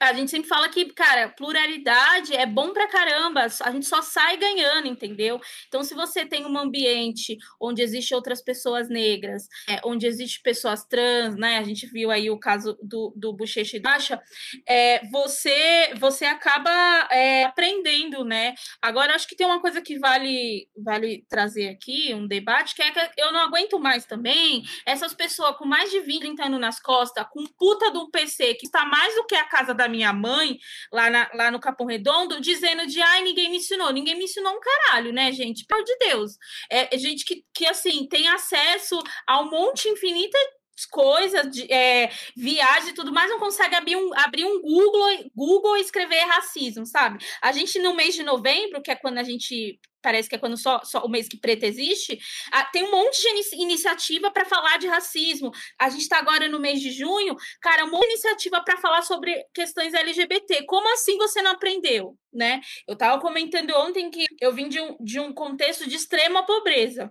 [0.00, 4.36] a gente sempre fala que, cara, pluralidade é bom pra caramba, a gente só sai
[4.36, 5.40] ganhando, entendeu?
[5.68, 10.84] Então, se você tem um ambiente onde existem outras pessoas negras, é, onde existem pessoas
[10.84, 11.58] trans, né?
[11.58, 14.20] A gente viu aí o caso do, do Bochecha e Dasha,
[14.66, 16.70] é, você, você acaba
[17.10, 18.54] é, aprendendo, né?
[18.82, 22.90] Agora, acho que tem uma coisa que vale, vale trazer aqui, um debate, que é
[22.90, 26.80] que eu não aguento mais também essas pessoas com mais de 20, 30 anos nas
[26.80, 30.12] costas, com puta um PC que está mais do que a casa da da minha
[30.12, 30.58] mãe,
[30.90, 33.92] lá, na, lá no Capão Redondo, dizendo de ai, ninguém me ensinou.
[33.92, 35.64] Ninguém me ensinou um caralho, né, gente?
[35.66, 36.32] Pelo de Deus.
[36.70, 40.36] É, é gente que, que, assim, tem acesso a um monte infinito
[40.90, 45.76] coisas, de, é, viagem e tudo mais, não consegue abrir um, abrir um Google, Google
[45.76, 47.24] e escrever racismo, sabe?
[47.40, 50.58] A gente, no mês de novembro, que é quando a gente parece que é quando
[50.58, 52.18] só, só o mês que preto existe,
[52.72, 55.50] tem um monte de iniciativa para falar de racismo.
[55.78, 59.94] A gente está agora no mês de junho, cara, uma iniciativa para falar sobre questões
[59.94, 60.66] LGBT.
[60.66, 62.18] Como assim você não aprendeu?
[62.30, 62.60] Né?
[62.86, 67.10] Eu estava comentando ontem que eu vim de um, de um contexto de extrema pobreza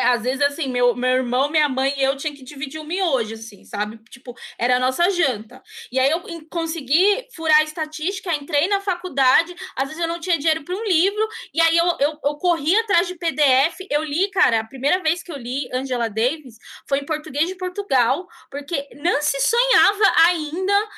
[0.00, 3.34] às vezes, assim, meu, meu irmão, minha mãe e eu tinha que dividir um miojo,
[3.34, 3.98] assim, sabe?
[4.10, 5.62] Tipo, era a nossa janta.
[5.90, 10.38] E aí eu consegui furar a estatística, entrei na faculdade, às vezes eu não tinha
[10.38, 14.30] dinheiro para um livro, e aí eu, eu, eu corri atrás de PDF, eu li,
[14.30, 16.56] cara, a primeira vez que eu li Angela Davis
[16.88, 20.88] foi em português de Portugal, porque não se sonhava ainda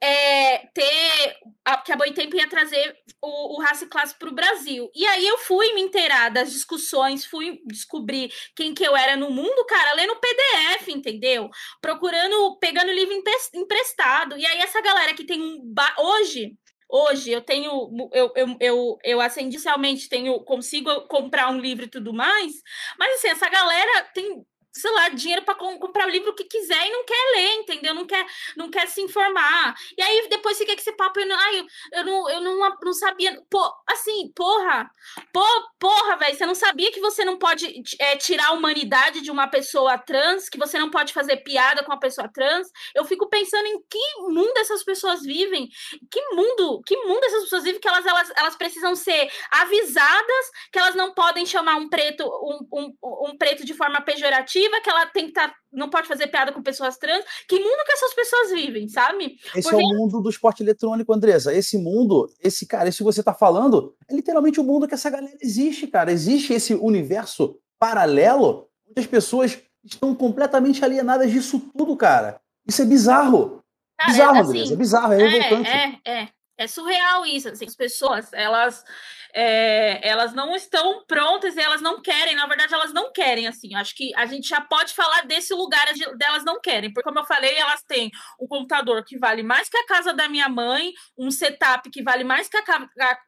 [0.00, 4.34] é, ter a, que a Boitempo ia trazer o, o raça e classe para o
[4.34, 4.90] Brasil.
[4.94, 9.30] E aí eu fui me inteirar das discussões, fui descobrir quem que eu era no
[9.30, 11.48] mundo, cara, lendo PDF, entendeu?
[11.80, 13.14] Procurando, pegando livro
[13.54, 14.36] emprestado.
[14.36, 16.56] E aí essa galera que tem um hoje
[16.90, 17.70] Hoje eu tenho,
[18.14, 19.20] eu, eu, eu, eu
[20.08, 22.50] tenho, consigo comprar um livro e tudo mais,
[22.98, 24.42] mas assim, essa galera tem
[24.78, 27.94] sei lá, dinheiro para comprar o livro que quiser e não quer ler, entendeu?
[27.94, 28.24] Não quer,
[28.56, 29.74] não quer se informar.
[29.96, 32.92] E aí depois fica esse papo, eu não, ai, eu, eu, não, eu não, não
[32.92, 33.42] sabia.
[33.50, 34.90] Pô, assim, porra,
[35.32, 35.44] pô,
[35.78, 39.48] porra, velho, você não sabia que você não pode é, tirar a humanidade de uma
[39.48, 42.68] pessoa trans, que você não pode fazer piada com uma pessoa trans.
[42.94, 45.68] Eu fico pensando em que mundo essas pessoas vivem,
[46.10, 50.78] que mundo, que mundo essas pessoas vivem que elas, elas, elas precisam ser avisadas que
[50.78, 55.06] elas não podem chamar um preto, um, um, um preto de forma pejorativa que ela
[55.06, 55.48] tem que estar.
[55.48, 57.24] Tá, não pode fazer piada com pessoas trans.
[57.48, 59.36] Que mundo que essas pessoas vivem, sabe?
[59.54, 59.82] Esse Porque...
[59.82, 61.54] é o mundo do esporte eletrônico, Andresa.
[61.54, 65.10] Esse mundo, esse cara, esse que você tá falando, é literalmente o mundo que essa
[65.10, 66.12] galera existe, cara.
[66.12, 72.40] Existe esse universo paralelo onde as pessoas estão completamente alienadas disso tudo, cara.
[72.66, 73.62] Isso é bizarro.
[73.98, 74.72] Cara, bizarro, é, assim, Andresa.
[74.72, 75.70] É bizarro, é, é revoltante.
[75.70, 76.28] É, é.
[76.58, 77.48] É surreal isso.
[77.48, 78.84] Assim, as pessoas, elas
[79.34, 83.74] é, elas não estão prontas e elas não querem, na verdade, elas não querem, assim.
[83.74, 86.04] Acho que a gente já pode falar desse lugar de,
[86.44, 88.10] não querem, porque, como eu falei, elas têm
[88.40, 92.24] um computador que vale mais que a casa da minha mãe, um setup que vale
[92.24, 93.18] mais que a, a,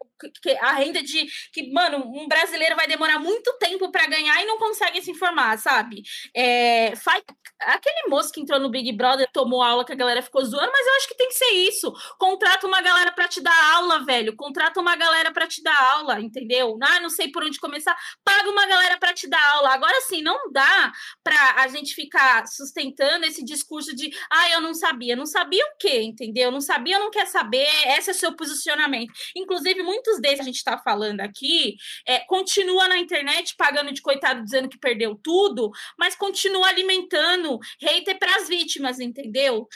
[0.43, 1.27] que a renda de.
[1.53, 5.59] que, mano, um brasileiro vai demorar muito tempo para ganhar e não consegue se informar,
[5.59, 6.03] sabe?
[6.35, 7.23] É, faz,
[7.61, 10.87] aquele moço que entrou no Big Brother tomou aula que a galera ficou zoando, mas
[10.87, 11.93] eu acho que tem que ser isso.
[12.19, 14.35] Contrata uma galera para te dar aula, velho.
[14.37, 16.79] Contrata uma galera para te dar aula aula, entendeu?
[16.83, 17.97] Ah, não sei por onde começar.
[18.25, 19.71] Paga uma galera para te dar aula.
[19.71, 24.75] Agora sim, não dá para a gente ficar sustentando esse discurso de, ah, eu não
[24.75, 25.15] sabia.
[25.15, 26.51] Não sabia o quê, entendeu?
[26.51, 27.67] Não sabia, não quer saber.
[27.99, 29.13] Esse é o seu posicionamento.
[29.37, 31.77] Inclusive, muitos desses que a gente está falando aqui
[32.07, 38.19] é, continua na internet pagando de coitado, dizendo que perdeu tudo, mas continua alimentando hater
[38.19, 39.69] para as vítimas, entendeu?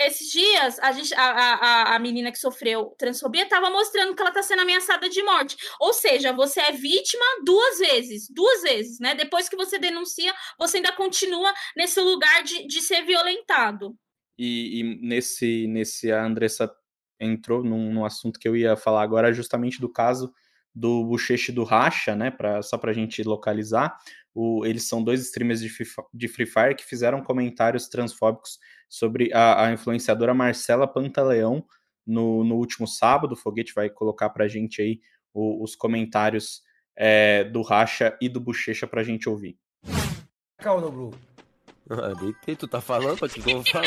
[0.00, 4.30] esses dias, a, gente, a, a, a menina que sofreu transfobia estava mostrando que ela
[4.30, 5.56] está sendo ameaçada de morte morte.
[5.80, 9.14] Ou seja, você é vítima duas vezes, duas vezes, né?
[9.14, 13.94] Depois que você denuncia, você ainda continua nesse lugar de, de ser violentado.
[14.38, 16.72] E, e nesse, nesse, a Andressa
[17.20, 20.32] entrou num, num, assunto que eu ia falar agora, justamente do caso
[20.74, 22.30] do Bocheche do Racha, né?
[22.30, 23.96] Pra, só para a gente localizar.
[24.34, 25.70] O, eles são dois streamers de,
[26.14, 31.64] de Free Fire que fizeram comentários transfóbicos sobre a, a influenciadora Marcela Pantaleão
[32.06, 33.32] no, no último sábado.
[33.32, 35.00] O Foguete vai colocar para a gente aí
[35.32, 36.62] o, os comentários
[36.96, 39.56] é, do Racha e do Bochecha pra gente ouvir.
[40.58, 41.12] Calma, Bru.
[41.90, 42.12] Ah,
[42.42, 43.86] que tu tá falando pra que eu falar?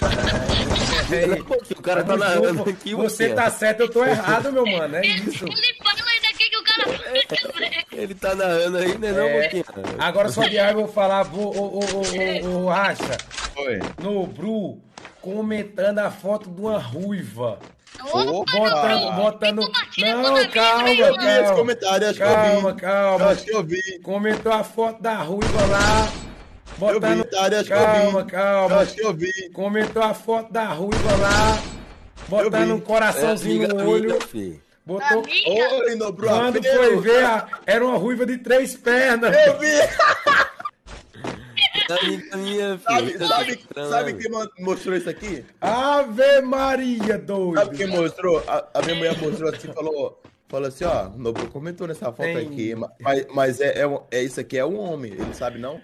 [1.12, 2.93] É, é, o cara tá narrando aqui.
[2.93, 4.96] Você tá certo, eu tô errado, meu mano.
[4.98, 5.46] É isso.
[5.46, 6.84] Ele fala daqui que o cara
[7.20, 9.66] fica Ele tá narrando aí, né, não, É, Boquinha?
[9.98, 13.18] Agora só de eu vou falar, ô, ô, ô, ô, Racha.
[13.56, 13.80] Oi.
[14.02, 14.82] No Bru,
[15.22, 17.60] comentando a foto de uma ruiva.
[18.04, 19.62] Opa, Botando, botando.
[19.62, 21.56] Não, calma, Eu vi esse calma.
[21.56, 22.34] comentário, acho que eu vi.
[22.36, 23.26] Calma, calma.
[23.28, 24.00] Acho que eu vi.
[24.04, 26.08] Comentou a foto da ruiva lá.
[26.78, 27.24] Botando.
[27.24, 28.32] vi, Tari, acho que eu calma, vi.
[28.32, 28.76] calma.
[28.82, 29.50] Acho que eu vi.
[29.54, 31.58] Comentou a foto da ruiva lá.
[32.28, 34.10] Botando um coraçãozinho É, no amiga, olho.
[34.12, 34.62] amiga, filho.
[34.86, 35.24] Botou.
[35.24, 36.14] Oi, no.
[36.14, 39.36] Quando foi ver, a- era uma ruiva de três pernas.
[39.48, 39.68] Eu vi.
[42.38, 45.45] Minha, Sabe, sabe, Tá sabe quem mostrou isso aqui?
[45.61, 47.59] Ave Maria, doido.
[47.59, 48.43] Sabe quem mostrou?
[48.47, 52.38] A, a minha mulher mostrou assim, falou, falou assim, ó, Nobu comentou nessa foto Tem.
[52.47, 55.79] aqui, ma- mas, mas é, é, é isso aqui, é um homem, ele sabe não?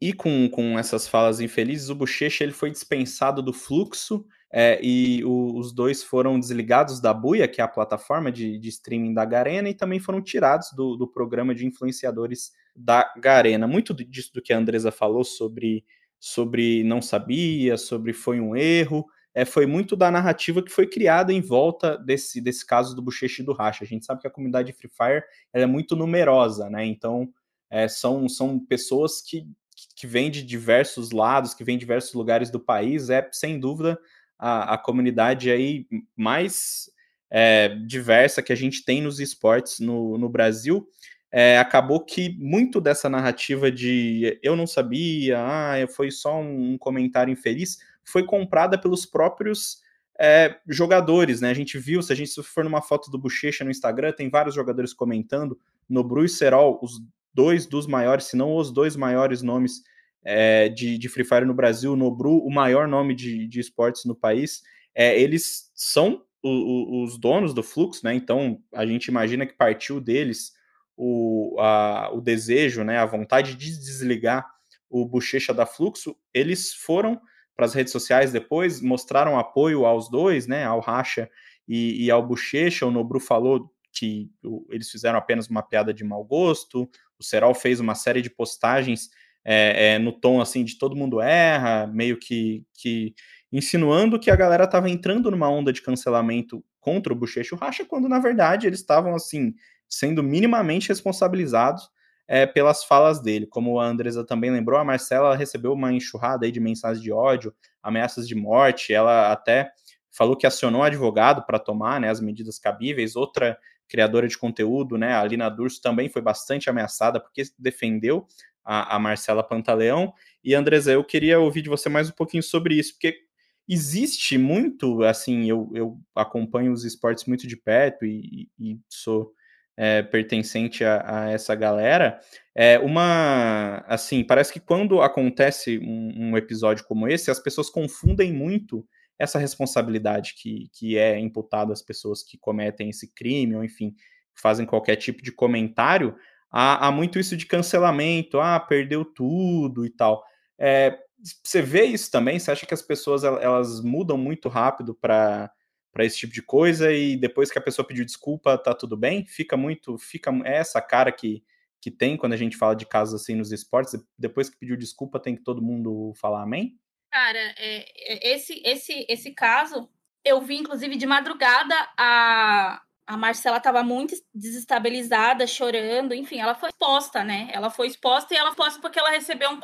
[0.00, 5.24] E com, com essas falas infelizes, o Bochecha ele foi dispensado do fluxo é, e
[5.24, 9.24] o- os dois foram desligados da Buia, que é a plataforma de, de streaming da
[9.24, 13.66] Garena, e também foram tirados do, do programa de influenciadores da Garena.
[13.66, 15.84] Muito disso do que a Andresa falou sobre,
[16.18, 21.32] sobre não sabia, sobre foi um erro, é, foi muito da narrativa que foi criada
[21.32, 23.84] em volta desse, desse caso do Bochecha do Racha.
[23.84, 25.22] A gente sabe que a comunidade Free Fire
[25.52, 26.84] é muito numerosa, né?
[26.84, 27.28] Então
[27.70, 29.46] é, são, são pessoas que,
[29.94, 33.98] que vêm de diversos lados, que vêm de diversos lugares do país, é sem dúvida
[34.38, 36.90] a, a comunidade aí mais
[37.30, 40.88] é, diversa que a gente tem nos esportes no, no Brasil.
[41.30, 47.30] É, acabou que muito dessa narrativa de eu não sabia, ah, foi só um comentário
[47.30, 49.82] infeliz, foi comprada pelos próprios
[50.18, 51.50] é, jogadores, né?
[51.50, 54.54] A gente viu, se a gente for numa foto do Bochecha no Instagram, tem vários
[54.54, 55.58] jogadores comentando,
[55.88, 57.00] Nobru e Serol, os
[57.32, 59.82] dois dos maiores, se não os dois maiores nomes
[60.24, 64.14] é, de, de Free Fire no Brasil, Nobru, o maior nome de, de esportes no
[64.14, 64.62] país,
[64.94, 68.14] é, eles são o, o, os donos do fluxo, né?
[68.14, 70.52] Então a gente imagina que partiu deles
[71.00, 72.98] o, a, o desejo, né?
[72.98, 74.44] A vontade de desligar
[74.90, 77.20] o Bochecha da Fluxo, eles foram
[77.54, 80.64] para as redes sociais depois, mostraram apoio aos dois, né?
[80.64, 81.30] Ao Racha
[81.68, 82.84] e, e ao Bochecha.
[82.84, 84.28] O Nobru falou que
[84.70, 86.90] eles fizeram apenas uma piada de mau gosto.
[87.16, 89.08] O Serol fez uma série de postagens
[89.44, 93.14] é, é, no tom assim de todo mundo erra, meio que, que
[93.52, 97.60] insinuando que a galera estava entrando numa onda de cancelamento contra o Bochecha e o
[97.60, 99.54] Racha, quando na verdade eles estavam assim
[99.88, 101.88] sendo minimamente responsabilizados
[102.26, 103.46] é, pelas falas dele.
[103.46, 108.28] Como a Andresa também lembrou, a Marcela recebeu uma enxurrada de mensagens de ódio, ameaças
[108.28, 108.92] de morte.
[108.92, 109.70] Ela até
[110.10, 113.16] falou que acionou advogado para tomar né, as medidas cabíveis.
[113.16, 113.58] Outra
[113.88, 118.26] criadora de conteúdo, né, a Alina Durso, também foi bastante ameaçada porque defendeu
[118.62, 120.12] a, a Marcela Pantaleão.
[120.44, 123.22] E Andresa, eu queria ouvir de você mais um pouquinho sobre isso, porque
[123.66, 129.32] existe muito, assim, eu, eu acompanho os esportes muito de perto e, e sou
[129.80, 132.18] é, pertencente a, a, essa galera,
[132.52, 138.32] é uma, assim, parece que quando acontece um, um, episódio como esse, as pessoas confundem
[138.32, 138.84] muito
[139.16, 143.94] essa responsabilidade que, que é imputada às pessoas que cometem esse crime, ou enfim,
[144.34, 146.16] fazem qualquer tipo de comentário,
[146.50, 150.24] há, há muito isso de cancelamento, ah, perdeu tudo e tal.
[150.58, 150.98] É,
[151.44, 152.36] você vê isso também?
[152.40, 155.52] Você acha que as pessoas elas mudam muito rápido para
[155.92, 159.26] para esse tipo de coisa e depois que a pessoa pediu desculpa, tá tudo bem?
[159.26, 161.42] Fica muito, fica é essa cara que,
[161.80, 165.20] que tem quando a gente fala de casos assim nos esportes, depois que pediu desculpa,
[165.20, 166.78] tem que todo mundo falar amém?
[167.10, 169.88] Cara, é, esse, esse, esse caso,
[170.24, 176.68] eu vi inclusive de madrugada a, a Marcela estava muito desestabilizada, chorando, enfim, ela foi
[176.68, 177.48] exposta, né?
[177.54, 179.58] Ela foi exposta e ela foi exposta porque ela recebeu um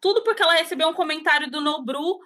[0.00, 2.18] tudo porque ela recebeu um comentário do Nobru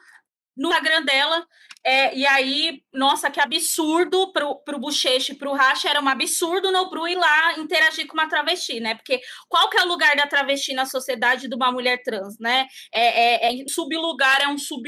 [0.57, 1.47] no Instagram dela.
[1.85, 6.73] É, e aí, nossa, que absurdo pro, pro Bochecha e pro Racha, era um absurdo
[6.73, 8.97] no Bru ir lá interagir com uma travesti, né?
[8.97, 12.67] Porque qual que é o lugar da travesti na sociedade de uma mulher trans, né?
[12.93, 14.83] É, é, é sublugar, é um sub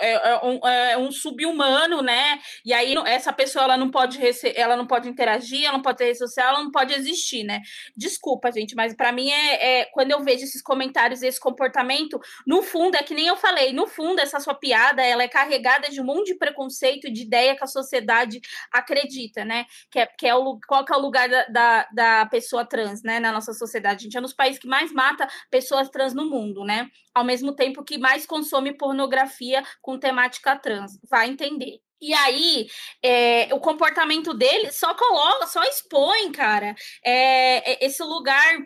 [0.00, 2.38] é, é, um, é um sub-humano, né?
[2.64, 4.18] E aí essa pessoa ela não pode
[4.54, 7.60] ela não pode interagir, ela não pode ter rede social, ela não pode existir, né?
[7.96, 12.62] Desculpa, gente, mas para mim é, é, quando eu vejo esses comentários, esse comportamento, no
[12.62, 16.00] fundo é que nem eu falei, no fundo essa sua piada ela é carregada de
[16.00, 18.40] um monte de preconceito, de ideia que a sociedade
[18.72, 19.66] acredita, né?
[19.90, 23.02] Que é, que é o qual que é o lugar da, da, da pessoa trans,
[23.02, 23.20] né?
[23.20, 26.28] Na nossa sociedade, a gente é um dos países que mais mata pessoas trans no
[26.28, 26.88] mundo, né?
[27.14, 31.78] Ao mesmo tempo que mais consome pornografia com temática trans, vai entender.
[32.00, 32.66] E aí,
[33.00, 36.74] é, o comportamento dele só coloca, só expõe, cara,
[37.04, 38.58] é, esse lugar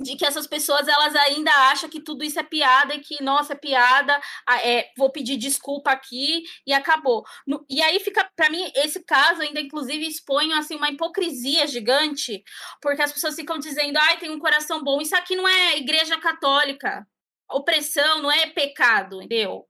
[0.00, 3.52] de que essas pessoas elas ainda acham que tudo isso é piada e que nossa
[3.52, 4.18] é piada
[4.64, 9.42] é, vou pedir desculpa aqui e acabou no, e aí fica para mim esse caso
[9.42, 12.42] ainda inclusive expõe assim uma hipocrisia gigante
[12.80, 16.18] porque as pessoas ficam dizendo ai tem um coração bom isso aqui não é igreja
[16.18, 17.06] católica
[17.54, 19.66] opressão não é pecado entendeu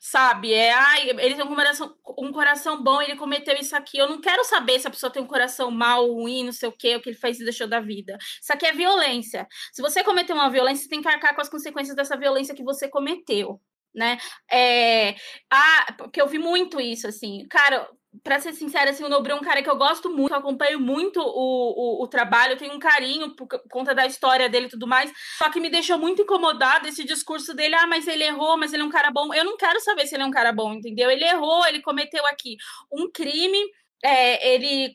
[0.00, 0.52] sabe?
[0.52, 3.98] É, ai, ele tem um coração, um coração bom, ele cometeu isso aqui.
[3.98, 6.72] Eu não quero saber se a pessoa tem um coração mal, ruim, não sei o
[6.72, 8.16] que, o que ele fez e deixou da vida.
[8.40, 9.46] Isso aqui é violência.
[9.72, 12.64] Se você cometeu uma violência, você tem que arcar com as consequências dessa violência que
[12.64, 13.60] você cometeu.
[13.94, 14.18] Né?
[14.50, 15.16] É,
[15.50, 17.88] ah, porque eu vi muito isso, assim, cara,
[18.24, 20.80] para ser sincera, assim, o Nobre é um cara que eu gosto muito, eu acompanho
[20.80, 24.86] muito o, o, o, trabalho, tenho um carinho por conta da história dele e tudo
[24.86, 28.72] mais, só que me deixou muito incomodado esse discurso dele, ah, mas ele errou, mas
[28.72, 29.32] ele é um cara bom.
[29.32, 31.10] Eu não quero saber se ele é um cara bom, entendeu?
[31.10, 32.56] Ele errou, ele cometeu aqui
[32.92, 33.58] um crime,
[34.02, 34.92] é, ele,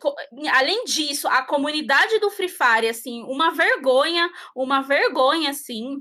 [0.52, 5.98] além disso, a comunidade do Free Fire, assim, uma vergonha, uma vergonha, assim,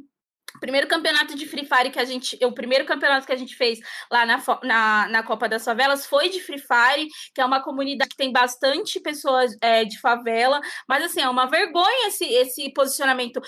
[0.61, 2.39] primeiro campeonato de Free Fire que a gente.
[2.45, 3.79] O primeiro campeonato que a gente fez
[4.11, 8.11] lá na, na, na Copa das Favelas foi de Free Fire, que é uma comunidade
[8.11, 13.41] que tem bastante pessoas é, de favela, mas assim, é uma vergonha esse, esse posicionamento.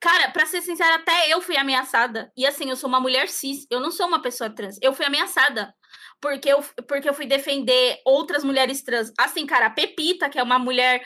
[0.00, 2.32] Cara, pra ser sincera, até eu fui ameaçada.
[2.36, 4.76] E assim, eu sou uma mulher cis, eu não sou uma pessoa trans.
[4.82, 5.72] Eu fui ameaçada
[6.20, 9.12] porque eu, porque eu fui defender outras mulheres trans.
[9.18, 11.04] Assim, cara, a Pepita, que é uma mulher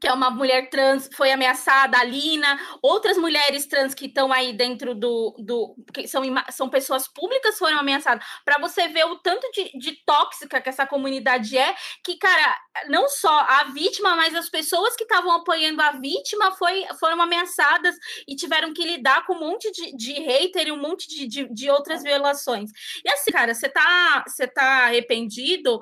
[0.00, 4.52] que é uma mulher trans, foi ameaçada, a Lina, outras mulheres trans que estão aí
[4.52, 5.34] dentro do.
[5.38, 8.24] do que são, são pessoas públicas foram ameaçadas.
[8.44, 11.74] Para você ver o tanto de, de tóxica que essa comunidade é,
[12.04, 12.56] que, cara,
[12.88, 17.94] não só a vítima, mas as pessoas que estavam apoiando a vítima foi, foram ameaçadas
[18.28, 21.52] e tiveram que lidar com um monte de, de hater e um monte de, de,
[21.52, 22.70] de outras violações.
[23.04, 25.80] E assim, cara, você tá, você tá arrependido?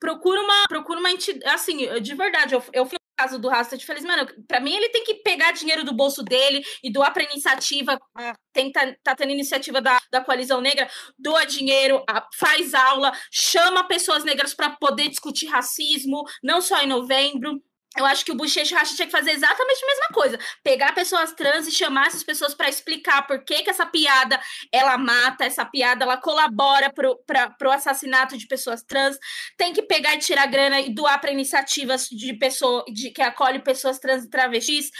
[0.00, 4.02] procura uma procura uma entidade assim de verdade eu, eu fui caso do Rastad Feliz,
[4.02, 8.00] mano, pra mim ele tem que pegar dinheiro do bolso dele e doar pra iniciativa,
[8.50, 12.02] tem, tá, tá tendo iniciativa da, da Coalizão Negra, doa dinheiro,
[12.38, 17.62] faz aula, chama pessoas negras para poder discutir racismo, não só em novembro.
[17.96, 20.38] Eu acho que o Bochecha Racha tinha que fazer exatamente a mesma coisa.
[20.62, 24.96] Pegar pessoas trans e chamar essas pessoas para explicar por que, que essa piada ela
[24.96, 29.18] mata, essa piada ela colabora para o assassinato de pessoas trans.
[29.56, 33.58] Tem que pegar e tirar grana e doar para iniciativas de pessoa de, que acolhe
[33.58, 34.90] pessoas trans e travestis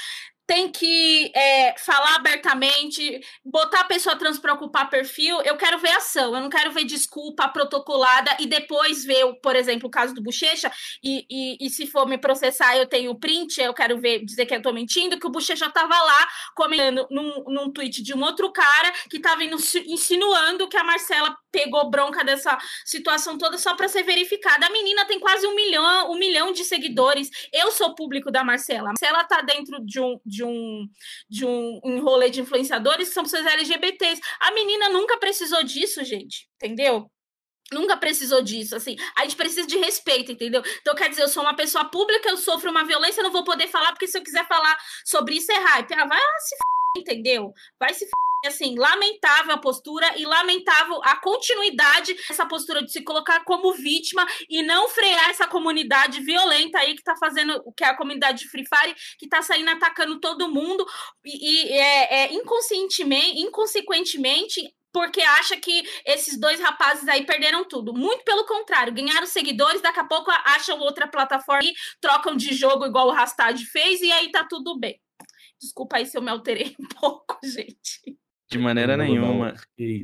[0.51, 5.41] tem que é, falar abertamente, botar a pessoa trans para ocupar perfil.
[5.43, 9.87] Eu quero ver ação, eu não quero ver desculpa protocolada e depois ver, por exemplo,
[9.87, 10.69] o caso do Bochecha,
[11.05, 14.53] e, e, e se for me processar, eu tenho print, eu quero ver, dizer que
[14.53, 18.51] eu estou mentindo, que o Bochecha estava lá comentando num, num tweet de um outro
[18.51, 24.03] cara que estava insinuando que a Marcela pegou bronca dessa situação toda só para ser
[24.03, 24.67] verificada.
[24.67, 27.31] A menina tem quase um milhão, um milhão de seguidores.
[27.53, 28.89] Eu sou público da Marcela.
[28.89, 30.87] A Marcela tá dentro de um, de um,
[31.29, 34.21] de um, um de influenciadores que são pessoas LGBTs.
[34.41, 36.47] A menina nunca precisou disso, gente.
[36.57, 37.11] Entendeu?
[37.73, 38.97] Nunca precisou disso, assim.
[39.17, 40.63] A gente precisa de respeito, entendeu?
[40.81, 43.45] Então, quer dizer, eu sou uma pessoa pública, eu sofro uma violência, eu não vou
[43.45, 45.93] poder falar, porque se eu quiser falar sobre isso é hype.
[45.95, 46.80] Ah, vai lá se f...
[46.97, 47.53] entendeu?
[47.79, 48.11] Vai se f
[48.47, 54.27] assim, lamentável a postura e lamentável a continuidade dessa postura de se colocar como vítima
[54.49, 58.49] e não frear essa comunidade violenta aí que tá fazendo, que é a comunidade de
[58.49, 60.87] Free Fire, que tá saindo atacando todo mundo
[61.23, 67.93] e, e é, é, inconscientemente, inconsequentemente porque acha que esses dois rapazes aí perderam tudo.
[67.93, 72.87] Muito pelo contrário, ganharam seguidores, daqui a pouco acham outra plataforma e trocam de jogo
[72.87, 74.99] igual o Rastad fez e aí tá tudo bem.
[75.61, 78.19] Desculpa aí se eu me alterei um pouco, gente.
[78.51, 79.55] De maneira nenhuma.
[79.79, 80.01] E,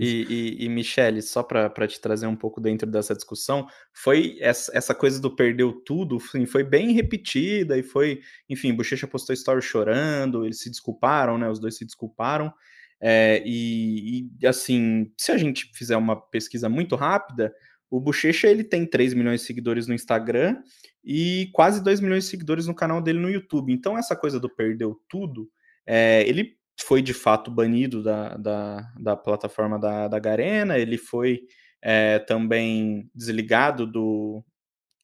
[0.60, 4.94] e, e Michele, só para te trazer um pouco dentro dessa discussão, foi essa, essa
[4.94, 10.44] coisa do perdeu tudo, assim, foi bem repetida e foi, enfim, Bochecha postou story chorando,
[10.44, 11.50] eles se desculparam, né?
[11.50, 12.54] Os dois se desculparam.
[13.00, 17.52] É, e, e, assim, se a gente fizer uma pesquisa muito rápida,
[17.90, 20.62] o Bochecha ele tem 3 milhões de seguidores no Instagram
[21.04, 23.72] e quase 2 milhões de seguidores no canal dele no YouTube.
[23.72, 25.48] Então, essa coisa do perdeu tudo,
[25.86, 31.42] é, ele foi de fato banido da, da, da plataforma da, da Garena, ele foi
[31.80, 34.44] é, também desligado do,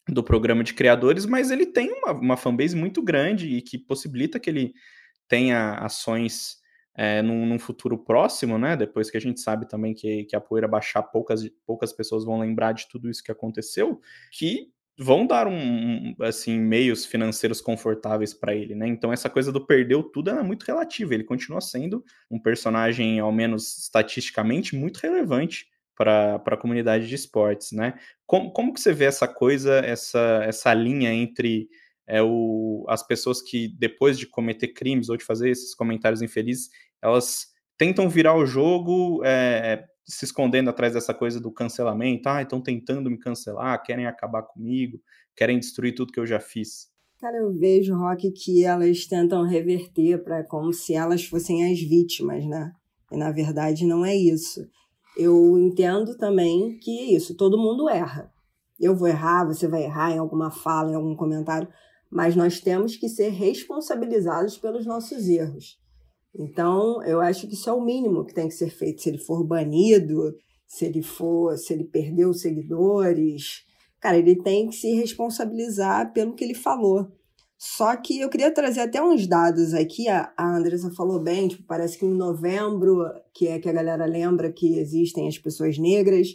[0.09, 4.41] do programa de criadores, mas ele tem uma, uma fanbase muito grande e que possibilita
[4.41, 4.74] que ele
[5.28, 6.62] tenha ações
[6.95, 8.76] é, num, num, futuro próximo, né?
[8.76, 12.38] Depois que a gente sabe também que, que a poeira baixar, poucas, poucas pessoas vão
[12.38, 18.55] lembrar de tudo isso que aconteceu, que vão dar um, assim meios financeiros confortáveis para
[18.55, 18.86] ele, né?
[18.86, 21.14] Então essa coisa do perdeu tudo é muito relativa.
[21.14, 25.66] Ele continua sendo um personagem, ao menos estatisticamente, muito relevante
[25.97, 27.95] para a comunidade de esportes, né?
[28.26, 31.68] Como, como que você vê essa coisa, essa, essa linha entre
[32.07, 36.71] é o, as pessoas que, depois de cometer crimes ou de fazer esses comentários infelizes,
[37.01, 42.29] elas tentam virar o jogo é, se escondendo atrás dessa coisa do cancelamento.
[42.29, 45.01] Ah, estão tentando me cancelar, querem acabar comigo,
[45.37, 46.91] querem destruir tudo que eu já fiz.
[47.21, 52.45] Cara, eu vejo, Rock, que elas tentam reverter para como se elas fossem as vítimas,
[52.45, 52.73] né?
[53.13, 54.69] E na verdade não é isso.
[55.17, 58.33] Eu entendo também que é isso, todo mundo erra.
[58.81, 61.69] Eu vou errar, você vai errar em alguma fala, em algum comentário,
[62.13, 65.81] mas nós temos que ser responsabilizados pelos nossos erros.
[66.39, 69.01] Então, eu acho que isso é o mínimo que tem que ser feito.
[69.01, 70.37] Se ele for banido,
[70.67, 73.65] se ele for, se ele perdeu seguidores,
[73.99, 77.11] cara, ele tem que se responsabilizar pelo que ele falou.
[77.57, 81.97] Só que eu queria trazer até uns dados aqui, a, Andressa falou bem, tipo, parece
[81.97, 86.29] que em novembro, que é que a galera lembra que existem as pessoas negras,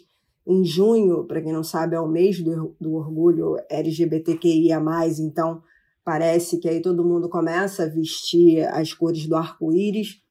[0.47, 4.81] em junho, para quem não sabe, é o mês do, do orgulho LGBTQIA+,
[5.19, 5.61] então
[6.05, 10.21] parece que aí todo mundo começa a vestir as cores do arco-íris,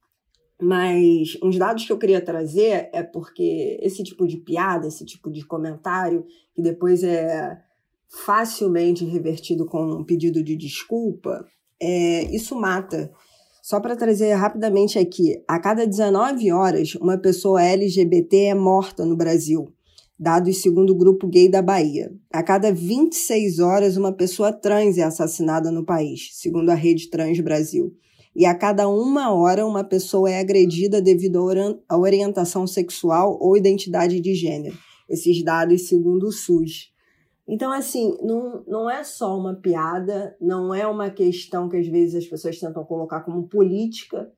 [0.59, 5.31] mas uns dados que eu queria trazer é porque esse tipo de piada, esse tipo
[5.31, 7.61] de comentário, que depois é
[8.09, 11.47] facilmente revertido com um pedido de desculpa,
[11.79, 13.13] é, isso mata.
[13.63, 19.17] Só para trazer rapidamente aqui, a cada 19 horas, uma pessoa LGBT é morta no
[19.17, 19.76] Brasil,
[20.19, 22.11] dados segundo o grupo gay da Bahia.
[22.33, 27.39] A cada 26 horas, uma pessoa trans é assassinada no país, segundo a Rede Trans
[27.41, 27.95] Brasil.
[28.35, 31.39] E a cada uma hora, uma pessoa é agredida devido
[31.89, 34.77] à orientação sexual ou identidade de gênero.
[35.09, 36.93] Esses dados segundo o SUS.
[37.49, 42.17] Então, assim, não, não é só uma piada, não é uma questão que às vezes
[42.17, 44.31] as pessoas tentam colocar como política.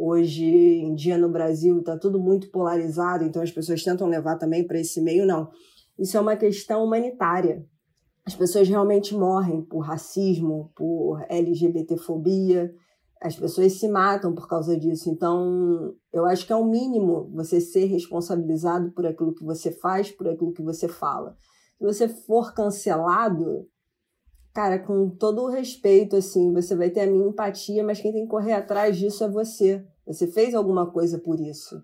[0.00, 4.64] Hoje em dia no Brasil está tudo muito polarizado, então as pessoas tentam levar também
[4.64, 5.50] para esse meio, não.
[5.98, 7.64] Isso é uma questão humanitária.
[8.24, 12.72] As pessoas realmente morrem por racismo, por LGBTfobia,
[13.20, 15.10] as pessoas se matam por causa disso.
[15.10, 20.12] Então, eu acho que é o mínimo você ser responsabilizado por aquilo que você faz,
[20.12, 21.34] por aquilo que você fala
[21.78, 23.66] se você for cancelado,
[24.58, 28.24] cara, com todo o respeito, assim, você vai ter a minha empatia, mas quem tem
[28.24, 29.86] que correr atrás disso é você.
[30.04, 31.80] Você fez alguma coisa por isso.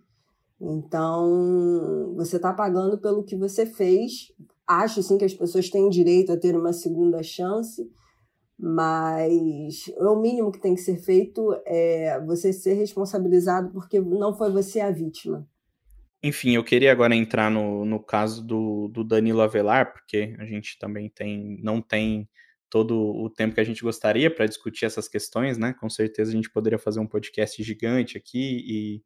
[0.60, 4.32] Então, você está pagando pelo que você fez.
[4.66, 7.88] Acho, sim, que as pessoas têm direito a ter uma segunda chance,
[8.58, 14.50] mas o mínimo que tem que ser feito é você ser responsabilizado porque não foi
[14.50, 15.48] você a vítima.
[16.20, 20.76] Enfim, eu queria agora entrar no, no caso do, do Danilo Avelar, porque a gente
[20.76, 22.28] também tem, não tem
[22.74, 25.72] todo o tempo que a gente gostaria para discutir essas questões, né?
[25.74, 29.02] Com certeza a gente poderia fazer um podcast gigante aqui e,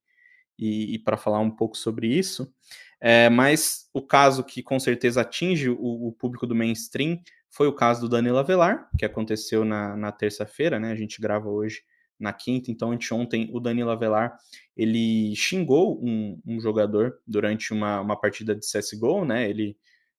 [0.58, 2.50] e, e para falar um pouco sobre isso.
[2.98, 7.74] É, mas o caso que com certeza atinge o, o, público do mainstream foi o
[7.74, 10.90] caso do Danilo Avelar, que aconteceu na, na terça-feira, né?
[10.90, 11.82] A gente grava hoje
[12.18, 12.70] na quinta.
[12.70, 14.34] Então, anteontem, o Danilo Avelar,
[14.74, 19.46] ele xingou um, um jogador durante uma, uma partida de CSGO, né?
[19.46, 19.76] Ele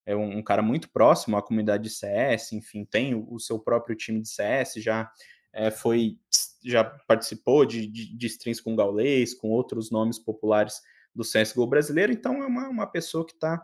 [0.09, 3.59] é um, um, cara muito próximo à comunidade de CS, enfim, tem o, o seu
[3.59, 5.11] próprio time de CS, já
[5.53, 6.17] é, foi,
[6.65, 10.81] já participou de, de, de strings com Gaulês, com outros nomes populares
[11.13, 13.63] do CSGO brasileiro, então é uma, uma pessoa que está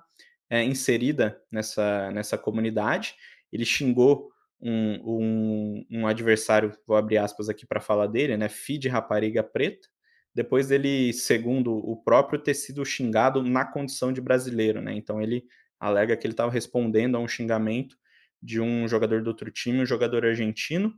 [0.49, 3.15] é, inserida nessa, nessa comunidade.
[3.51, 4.29] Ele xingou
[4.61, 8.49] um, um, um adversário, vou abrir aspas aqui para falar dele, né?
[8.49, 9.87] Feed Rapariga Preta,
[10.33, 14.93] depois dele, segundo o próprio, ter sido xingado na condição de brasileiro, né?
[14.93, 15.45] Então ele
[15.79, 17.97] alega que ele estava respondendo a um xingamento
[18.41, 20.93] de um jogador do outro time, um jogador argentino.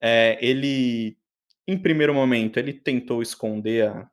[0.00, 1.16] É, ele,
[1.66, 4.10] em primeiro momento, ele tentou esconder a,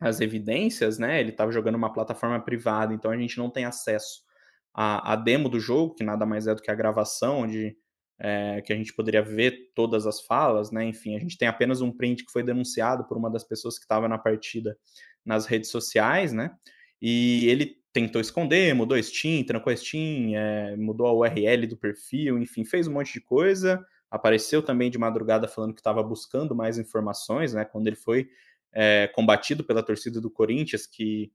[0.00, 1.20] as evidências, né?
[1.20, 4.22] Ele estava jogando uma plataforma privada, então a gente não tem acesso
[4.72, 7.76] à, à demo do jogo, que nada mais é do que a gravação, onde
[8.18, 10.84] é, que a gente poderia ver todas as falas, né?
[10.84, 13.84] Enfim, a gente tem apenas um print que foi denunciado por uma das pessoas que
[13.84, 14.76] estava na partida
[15.24, 16.50] nas redes sociais, né?
[17.00, 22.36] E ele tentou esconder, mudou Steam, trancou a Steam, é, mudou a URL do perfil,
[22.40, 23.86] enfim, fez um monte de coisa.
[24.10, 27.64] Apareceu também de madrugada falando que estava buscando mais informações, né?
[27.64, 28.28] Quando ele foi
[28.72, 31.32] é, combatido pela torcida do Corinthians, que,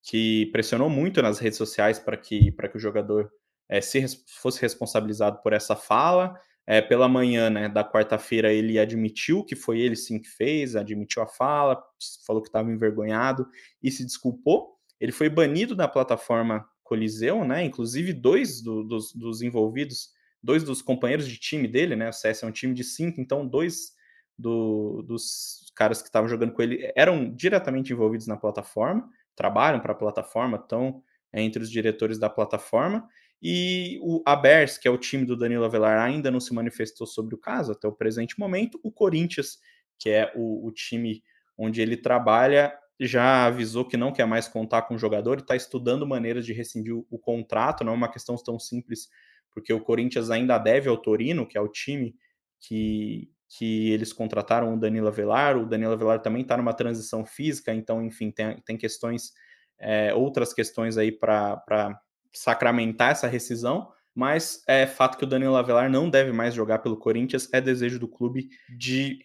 [0.00, 3.28] que pressionou muito nas redes sociais para que, que o jogador
[3.68, 6.38] é, se fosse responsabilizado por essa fala.
[6.68, 11.22] É, pela manhã né, da quarta-feira, ele admitiu que foi ele sim que fez, admitiu
[11.22, 11.80] a fala,
[12.26, 13.46] falou que estava envergonhado
[13.80, 14.75] e se desculpou.
[15.00, 17.64] Ele foi banido da plataforma Coliseu, né?
[17.64, 20.10] Inclusive, dois do, dos, dos, envolvidos,
[20.42, 22.08] dois dos companheiros de time dele, né?
[22.08, 23.94] O CS é um time de cinco, então dois
[24.38, 29.92] do, dos caras que estavam jogando com ele eram diretamente envolvidos na plataforma, trabalham para
[29.92, 33.06] a plataforma, estão é, entre os diretores da plataforma.
[33.42, 37.34] E o Abers, que é o time do Danilo Avelar, ainda não se manifestou sobre
[37.34, 38.80] o caso até o presente momento.
[38.82, 39.58] O Corinthians,
[39.98, 41.22] que é o, o time
[41.58, 45.54] onde ele trabalha, já avisou que não quer mais contar com o jogador e está
[45.54, 47.84] estudando maneiras de rescindir o, o contrato.
[47.84, 49.08] Não é uma questão tão simples,
[49.52, 52.14] porque o Corinthians ainda deve ao Torino, que é o time
[52.60, 55.56] que, que eles contrataram o Danilo Avelar.
[55.56, 59.32] O Danilo Avelar também está numa transição física, então, enfim, tem, tem questões,
[59.78, 62.00] é, outras questões aí para
[62.32, 63.90] sacramentar essa rescisão.
[64.16, 67.50] Mas é fato que o Danilo Avelar não deve mais jogar pelo Corinthians.
[67.52, 68.48] É desejo do clube
[68.78, 69.18] de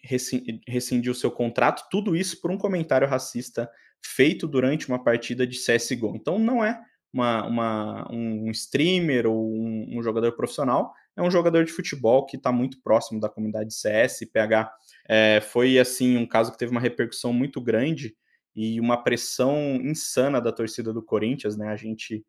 [0.68, 1.88] rescindir o seu contrato.
[1.90, 3.70] Tudo isso por um comentário racista
[4.04, 6.14] feito durante uma partida de CSGO.
[6.14, 6.78] Então não é
[7.10, 12.36] uma, uma, um streamer ou um, um, jogador profissional, é um jogador de futebol que
[12.36, 14.20] está muito próximo da comunidade CS.
[14.30, 14.70] PH
[15.08, 18.14] é, foi assim um caso que teve uma repercussão muito grande
[18.54, 21.68] e uma pressão insana da torcida do Corinthians, né?
[21.68, 22.24] A gente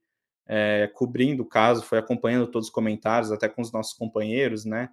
[0.47, 4.89] é, cobrindo o caso, foi acompanhando todos os comentários, até com os nossos companheiros, né?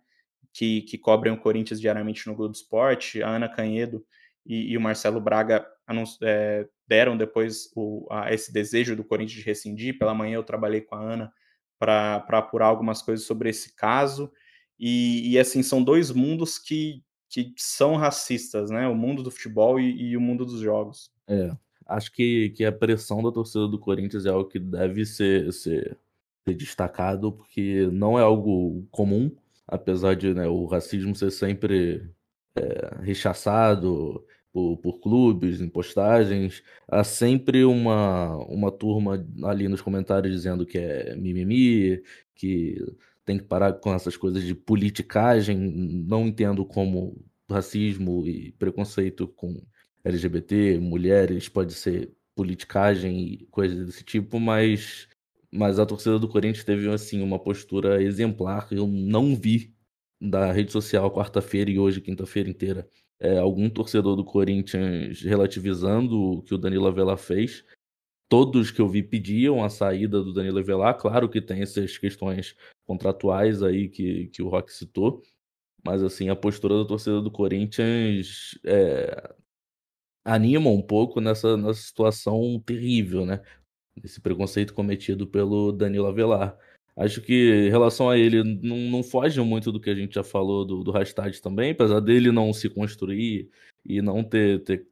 [0.52, 4.04] Que, que cobrem o Corinthians diariamente no Globo Esporte, a Ana Canhedo
[4.44, 5.66] e, e o Marcelo Braga
[6.22, 9.98] é, deram depois o, a, esse desejo do Corinthians de rescindir.
[9.98, 11.32] Pela manhã eu trabalhei com a Ana
[11.78, 14.30] para apurar algumas coisas sobre esse caso.
[14.78, 18.88] E, e, assim, são dois mundos que, que são racistas, né?
[18.88, 21.10] O mundo do futebol e, e o mundo dos jogos.
[21.28, 21.52] É,
[21.90, 25.98] acho que, que a pressão da torcida do Corinthians é algo que deve ser, ser,
[26.46, 29.34] ser destacado, porque não é algo comum,
[29.66, 32.10] apesar de né, o racismo ser sempre
[32.56, 40.32] é, rechaçado por, por clubes, em postagens, há sempre uma, uma turma ali nos comentários
[40.34, 42.02] dizendo que é mimimi,
[42.34, 42.76] que
[43.24, 45.56] tem que parar com essas coisas de politicagem.
[45.58, 49.62] Não entendo como racismo e preconceito com
[50.04, 55.08] LGBT, mulheres, pode ser politicagem e coisas desse tipo, mas,
[55.52, 58.68] mas a torcida do Corinthians teve assim uma postura exemplar.
[58.70, 59.74] Eu não vi
[60.20, 62.88] da rede social quarta-feira e hoje quinta-feira inteira
[63.20, 67.64] é, algum torcedor do Corinthians relativizando o que o Danilo Avelar fez.
[68.28, 70.96] Todos que eu vi pediam a saída do Danilo Avelar.
[70.96, 75.22] Claro que tem essas questões contratuais aí que, que o Rock citou,
[75.84, 79.34] mas assim a postura da torcida do Corinthians é,
[80.24, 83.40] anima um pouco nessa, nessa situação terrível, né?
[84.02, 86.56] Esse preconceito cometido pelo Danilo Avelar.
[86.96, 90.24] Acho que em relação a ele, não, não foge muito do que a gente já
[90.24, 90.92] falou do, do
[91.42, 93.48] também, apesar dele não se construir
[93.84, 94.86] e não ter, ter,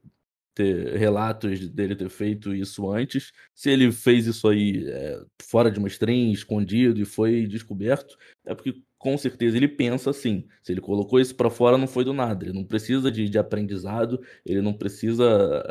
[0.55, 3.31] ter relatos dele ter feito isso antes.
[3.53, 8.55] Se ele fez isso aí é, fora de uma stream, escondido e foi descoberto, é
[8.55, 10.45] porque com certeza ele pensa assim.
[10.61, 12.45] Se ele colocou isso para fora, não foi do nada.
[12.45, 15.63] Ele não precisa de, de aprendizado, ele não precisa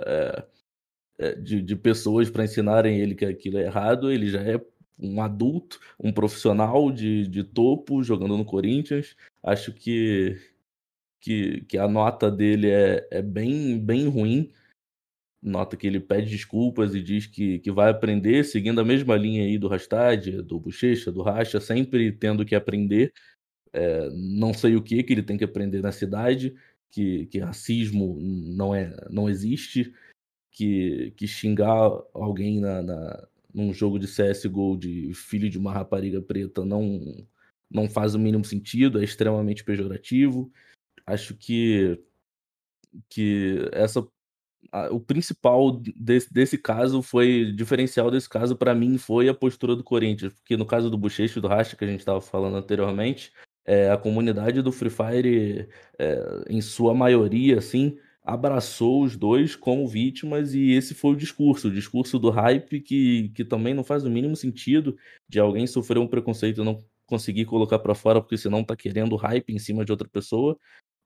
[1.19, 4.61] é, de, de pessoas para ensinarem ele que aquilo é errado, ele já é
[4.99, 9.15] um adulto, um profissional de, de topo jogando no Corinthians.
[9.43, 10.41] Acho que,
[11.21, 14.51] que, que a nota dele é, é bem, bem ruim.
[15.41, 19.45] Nota que ele pede desculpas e diz que, que vai aprender, seguindo a mesma linha
[19.45, 23.13] aí do Rastad, do Bochecha, do Racha, sempre tendo que aprender.
[23.73, 26.55] É, não sei o que que ele tem que aprender na cidade,
[26.91, 29.95] que, que racismo não, é, não existe,
[30.51, 36.21] que, que xingar alguém na, na, num jogo de CSGO de filho de uma rapariga
[36.21, 37.27] preta não,
[37.71, 40.51] não faz o mínimo sentido, é extremamente pejorativo.
[41.07, 42.01] Acho que,
[43.09, 44.07] que essa
[44.91, 49.83] o principal desse, desse caso foi diferencial desse caso para mim foi a postura do
[49.83, 53.33] Corinthians, porque no caso do Bochecha e do Racha que a gente estava falando anteriormente,
[53.65, 59.87] é, a comunidade do Free Fire, é, em sua maioria, assim, abraçou os dois como
[59.87, 64.05] vítimas e esse foi o discurso, o discurso do hype que, que também não faz
[64.05, 64.97] o mínimo sentido
[65.29, 69.17] de alguém sofrer um preconceito e não conseguir colocar para fora porque senão tá querendo
[69.17, 70.59] hype em cima de outra pessoa.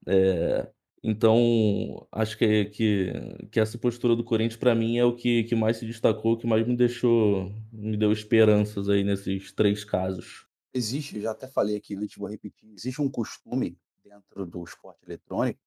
[0.06, 0.68] É,
[1.02, 3.12] então, acho que, que,
[3.50, 6.46] que essa postura do Corinthians para mim é o que, que mais se destacou, que
[6.46, 10.46] mais me deixou, me deu esperanças aí nesses três casos.
[10.72, 15.60] Existe, já até falei aqui antes, vou repetir, existe um costume dentro do esporte eletrônico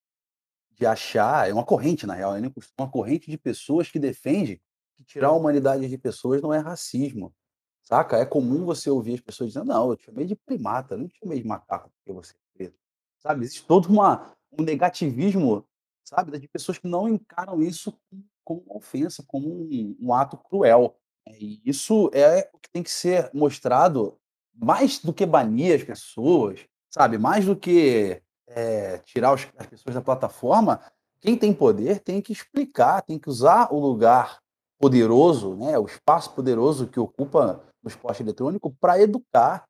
[0.72, 2.42] de achar, é uma corrente, na real, é
[2.78, 4.62] uma corrente de pessoas que defende
[4.96, 7.34] que tirar a humanidade de pessoas não é racismo.
[7.82, 8.18] Saca?
[8.18, 11.20] É comum você ouvir as pessoas dizendo, não, eu te chamei de primata, não te
[11.20, 12.78] chamei de macaco porque você é preto.
[13.20, 13.44] Sabe?
[13.46, 15.66] Existe todo uma, um negativismo,
[16.04, 16.38] sabe?
[16.38, 17.98] De pessoas que não encaram isso
[18.44, 20.96] como uma ofensa, como um, um ato cruel.
[21.28, 24.18] E isso é o que tem que ser mostrado
[24.54, 27.18] mais do que banir as pessoas, sabe?
[27.18, 30.80] Mais do que é, tirar os, as pessoas da plataforma,
[31.20, 34.40] quem tem poder tem que explicar, tem que usar o lugar
[34.78, 39.68] poderoso, né, o espaço poderoso que ocupa no esporte eletrônico para educar,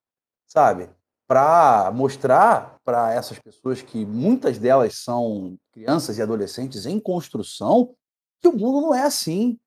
[0.47, 0.89] sabe?
[1.28, 7.95] Para mostrar para essas pessoas que muitas delas são crianças e adolescentes em construção
[8.41, 9.59] que o mundo não é assim.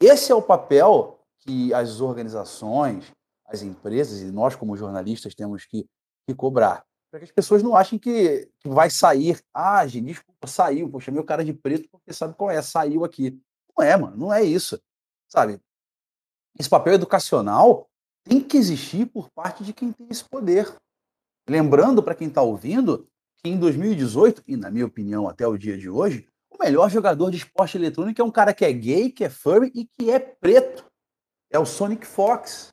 [0.00, 3.12] Esse é o papel que as organizações,
[3.46, 5.86] as empresas e nós como jornalistas temos que,
[6.26, 6.84] que cobrar.
[7.10, 9.40] Para que as pessoas não achem que, que vai sair.
[9.54, 10.90] Ah, gente, desculpa, saiu.
[10.90, 13.40] Pô, chamei o cara de preto porque sabe qual é, saiu aqui.
[13.76, 14.78] Não é, mano, não é isso.
[15.26, 15.60] Sabe?
[16.58, 17.88] Esse papel educacional
[18.24, 20.76] tem que existir por parte de quem tem esse poder.
[21.48, 23.08] Lembrando para quem está ouvindo
[23.42, 27.30] que em 2018, e na minha opinião até o dia de hoje, o melhor jogador
[27.30, 30.18] de esporte eletrônico é um cara que é gay, que é furry e que é
[30.18, 30.84] preto.
[31.50, 32.68] É o Sonic Fox.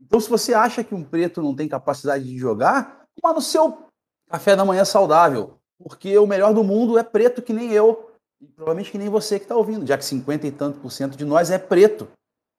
[0.00, 3.86] Então, se você acha que um preto não tem capacidade de jogar, toma no seu
[4.28, 5.58] café da manhã saudável.
[5.82, 8.10] Porque o melhor do mundo é preto que nem eu.
[8.40, 11.16] E provavelmente que nem você que está ouvindo, já que 50 e tanto por cento
[11.16, 12.08] de nós é preto.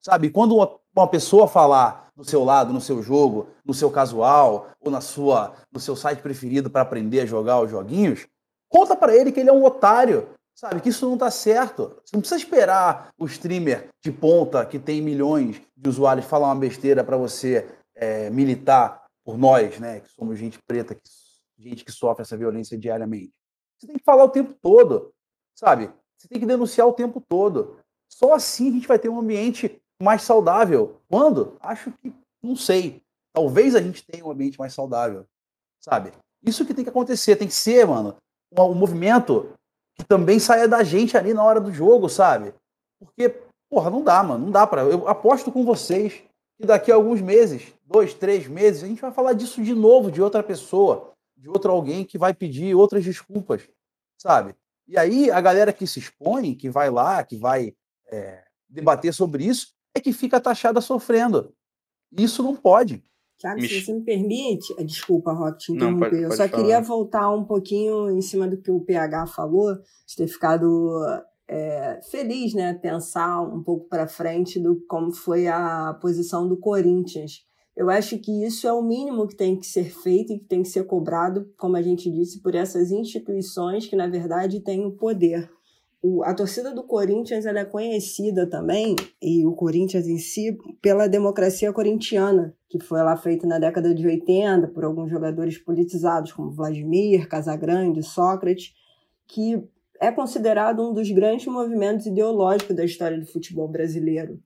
[0.01, 0.29] Sabe?
[0.29, 5.01] Quando uma, pessoa falar do seu lado, no seu jogo, no seu casual, ou na
[5.01, 8.27] sua, no seu site preferido para aprender a jogar os joguinhos,
[8.67, 10.81] conta para ele que ele é um otário, sabe?
[10.81, 11.99] Que isso não está certo.
[12.03, 16.55] Você não precisa esperar o streamer de ponta que tem milhões de usuários falar uma
[16.55, 20.01] besteira para você é, militar por nós, né?
[20.01, 21.01] Que somos gente preta, que,
[21.57, 23.31] gente que sofre essa violência diariamente.
[23.77, 25.13] Você tem que falar o tempo todo,
[25.55, 25.89] sabe?
[26.17, 27.79] Você tem que denunciar o tempo todo.
[28.09, 30.99] Só assim a gente vai ter um ambiente mais saudável.
[31.09, 31.57] Quando?
[31.59, 33.01] Acho que não sei.
[33.33, 35.25] Talvez a gente tenha um ambiente mais saudável,
[35.79, 36.11] sabe?
[36.43, 38.15] Isso que tem que acontecer, tem que ser, mano,
[38.57, 39.53] um, um movimento
[39.95, 42.53] que também saia da gente ali na hora do jogo, sabe?
[42.99, 43.35] Porque,
[43.69, 44.83] porra, não dá, mano, não dá para.
[44.83, 46.23] Eu aposto com vocês
[46.57, 50.11] que daqui a alguns meses, dois, três meses, a gente vai falar disso de novo,
[50.11, 53.67] de outra pessoa, de outro alguém que vai pedir outras desculpas,
[54.17, 54.55] sabe?
[54.87, 57.73] E aí a galera que se expõe, que vai lá, que vai
[58.07, 61.53] é, debater sobre isso, é que fica taxada sofrendo.
[62.11, 63.03] Isso não pode.
[63.37, 65.91] Tiago, se você me permite, eh, desculpa, Rock, te interromper.
[65.93, 66.49] Não, pode, pode eu só falar.
[66.49, 70.91] queria voltar um pouquinho em cima do que o PH falou, de ter ficado
[71.47, 72.73] é, feliz, né?
[72.73, 77.45] Pensar um pouco para frente do como foi a posição do Corinthians.
[77.77, 80.61] Eu acho que isso é o mínimo que tem que ser feito e que tem
[80.61, 84.91] que ser cobrado, como a gente disse, por essas instituições que, na verdade, têm o
[84.91, 85.49] poder
[86.01, 91.73] o, a torcida do Corinthians é conhecida também, e o Corinthians em si, pela democracia
[91.73, 97.27] corintiana, que foi lá feita na década de 80 por alguns jogadores politizados, como Vladimir,
[97.27, 98.73] Casagrande, Sócrates,
[99.27, 99.61] que
[99.99, 104.39] é considerado um dos grandes movimentos ideológicos da história do futebol brasileiro.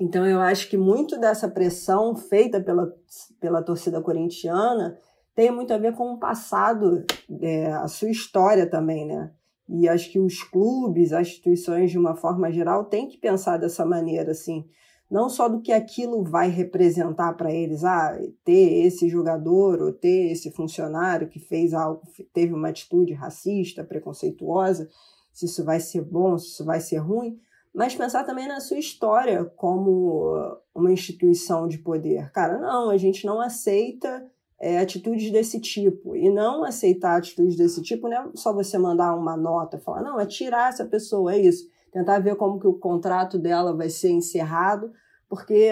[0.00, 2.92] Então eu acho que muito dessa pressão feita pela,
[3.40, 4.96] pela torcida corintiana
[5.34, 7.04] tem muito a ver com o passado,
[7.40, 9.32] é, a sua história também, né?
[9.68, 13.84] E acho que os clubes, as instituições, de uma forma geral, têm que pensar dessa
[13.84, 14.64] maneira, assim,
[15.10, 20.32] não só do que aquilo vai representar para eles, ah, ter esse jogador ou ter
[20.32, 22.02] esse funcionário que fez algo,
[22.32, 24.88] teve uma atitude racista, preconceituosa,
[25.32, 27.38] se isso vai ser bom, se isso vai ser ruim,
[27.74, 32.30] mas pensar também na sua história como uma instituição de poder.
[32.30, 34.24] Cara, não, a gente não aceita
[34.64, 36.16] é, atitudes desse tipo.
[36.16, 40.18] E não aceitar atitudes desse tipo não é só você mandar uma nota, falar, não,
[40.18, 41.68] é tirar essa pessoa, é isso.
[41.92, 44.90] Tentar ver como que o contrato dela vai ser encerrado,
[45.28, 45.70] porque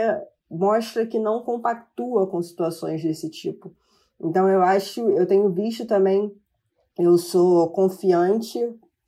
[0.51, 3.75] mostra que não compactua com situações desse tipo.
[4.21, 6.31] Então eu acho, eu tenho visto também,
[6.99, 8.59] eu sou confiante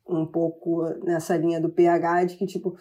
[0.07, 2.75] um pouco nessa linha do PH de que tipo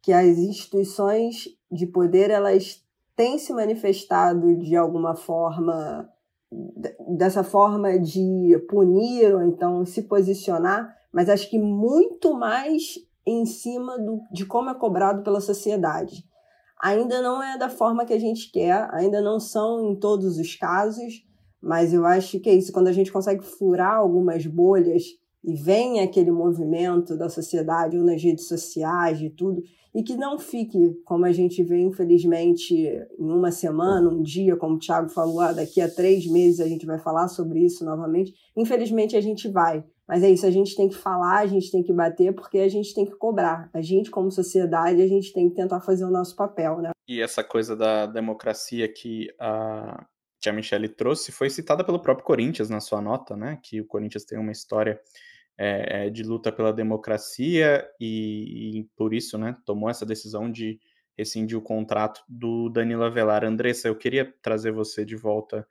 [0.00, 2.82] que as instituições de poder elas
[3.14, 6.08] têm se manifestado de alguma forma
[7.16, 12.94] dessa forma de punir ou então se posicionar, mas acho que muito mais
[13.26, 16.24] em cima do, de como é cobrado pela sociedade.
[16.80, 20.54] Ainda não é da forma que a gente quer, ainda não são em todos os
[20.54, 21.24] casos,
[21.60, 22.72] mas eu acho que é isso.
[22.72, 25.02] Quando a gente consegue furar algumas bolhas
[25.42, 29.62] e vem aquele movimento da sociedade ou nas redes sociais e tudo,
[29.96, 32.74] e que não fique, como a gente vê, infelizmente,
[33.18, 36.68] em uma semana, um dia, como o Thiago falou, ah, daqui a três meses a
[36.68, 38.34] gente vai falar sobre isso novamente.
[38.54, 39.82] Infelizmente a gente vai.
[40.06, 42.68] Mas é isso, a gente tem que falar, a gente tem que bater, porque a
[42.68, 43.70] gente tem que cobrar.
[43.72, 46.90] A gente, como sociedade, a gente tem que tentar fazer o nosso papel, né?
[47.08, 50.04] E essa coisa da democracia que a,
[50.42, 53.58] que a Michelle trouxe foi citada pelo próprio Corinthians na sua nota, né?
[53.62, 55.00] Que o Corinthians tem uma história
[55.58, 60.78] é, de luta pela democracia e, e, por isso, né, tomou essa decisão de
[61.16, 63.44] rescindir o contrato do Danilo Avelar.
[63.44, 65.66] Andressa, eu queria trazer você de volta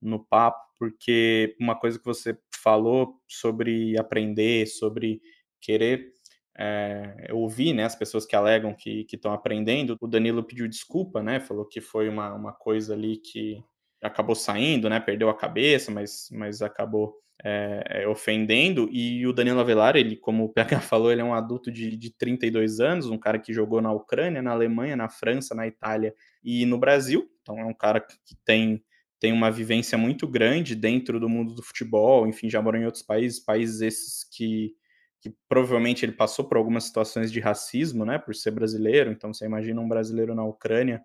[0.00, 5.20] no papo, porque uma coisa que você falou sobre aprender, sobre
[5.60, 6.14] querer
[6.56, 11.22] é, eu ouvi, né, as pessoas que alegam que estão aprendendo, o Danilo pediu desculpa,
[11.22, 13.62] né, falou que foi uma, uma coisa ali que
[14.04, 19.60] acabou saindo, né, perdeu a cabeça, mas, mas acabou é, é, ofendendo, e o Danilo
[19.60, 23.18] Avelar, ele, como o PH falou, ele é um adulto de, de 32 anos, um
[23.18, 27.58] cara que jogou na Ucrânia, na Alemanha, na França, na Itália e no Brasil, então
[27.58, 28.82] é um cara que tem
[29.20, 33.02] tem uma vivência muito grande dentro do mundo do futebol, enfim, já morou em outros
[33.02, 34.74] países, países esses que,
[35.18, 39.46] que provavelmente ele passou por algumas situações de racismo, né, por ser brasileiro, então você
[39.46, 41.02] imagina um brasileiro na Ucrânia,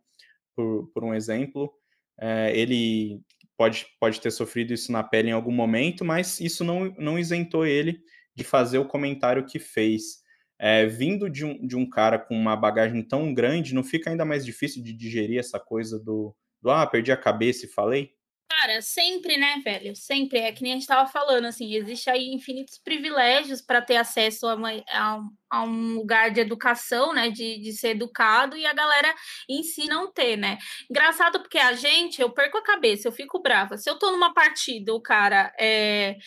[0.54, 1.72] por, por um exemplo,
[2.20, 3.22] é, ele
[3.58, 7.66] pode, pode ter sofrido isso na pele em algum momento, mas isso não, não isentou
[7.66, 8.00] ele
[8.36, 10.20] de fazer o comentário que fez.
[10.62, 14.26] É, vindo de um, de um cara com uma bagagem tão grande, não fica ainda
[14.26, 18.12] mais difícil de digerir essa coisa do, do ah, perdi a cabeça e falei?
[18.52, 19.96] Cara, sempre, né, velho?
[19.96, 20.40] Sempre.
[20.40, 24.48] É que nem a gente tava falando, assim, existe aí infinitos privilégios para ter acesso
[24.48, 27.30] a, uma, a, um, a, um, lugar de educação, né?
[27.30, 29.14] De, de ser educado e a galera
[29.48, 30.58] em si não ter, né?
[30.90, 33.78] Engraçado porque a gente, eu perco a cabeça, eu fico brava.
[33.78, 36.18] Se eu tô numa partida, o cara é,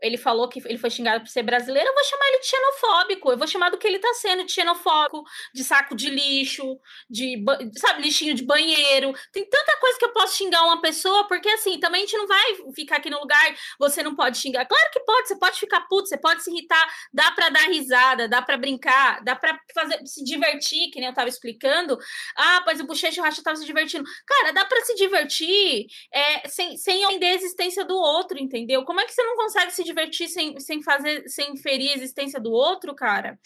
[0.00, 3.32] ele falou que ele foi xingado por ser brasileiro, eu vou chamar ele de xenofóbico,
[3.32, 5.24] eu vou chamar do que ele tá sendo, de xenofóbico,
[5.54, 6.78] de saco de lixo,
[7.08, 7.42] de,
[7.76, 9.12] sabe, lixinho de banheiro.
[9.32, 12.26] Tem tanta coisa que eu posso xingar uma pessoa, porque assim, também a gente não
[12.26, 12.44] vai
[12.74, 14.66] ficar aqui no lugar, você não pode xingar.
[14.66, 18.28] Claro que pode, você pode ficar puto, você pode se irritar, dá para dar risada,
[18.28, 21.98] dá para brincar, dá para fazer se divertir, que nem eu tava explicando.
[22.36, 24.04] Ah, pois o Bochecha Racha tava se divertindo.
[24.26, 28.84] Cara, dá para se divertir é, sem, sem ofender a existência do outro, entendeu?
[28.84, 32.38] Como é que você não consegue se divertir sem, sem fazer, sem ferir a existência
[32.40, 33.38] do outro, cara.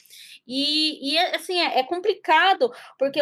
[0.47, 3.21] E, e assim, é, é complicado, porque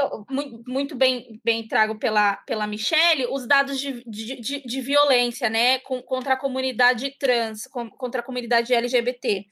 [0.66, 5.78] muito bem, bem trago pela, pela Michelle os dados de, de, de, de violência, né,
[5.80, 9.44] com, contra a comunidade trans, com, contra a comunidade LGBT.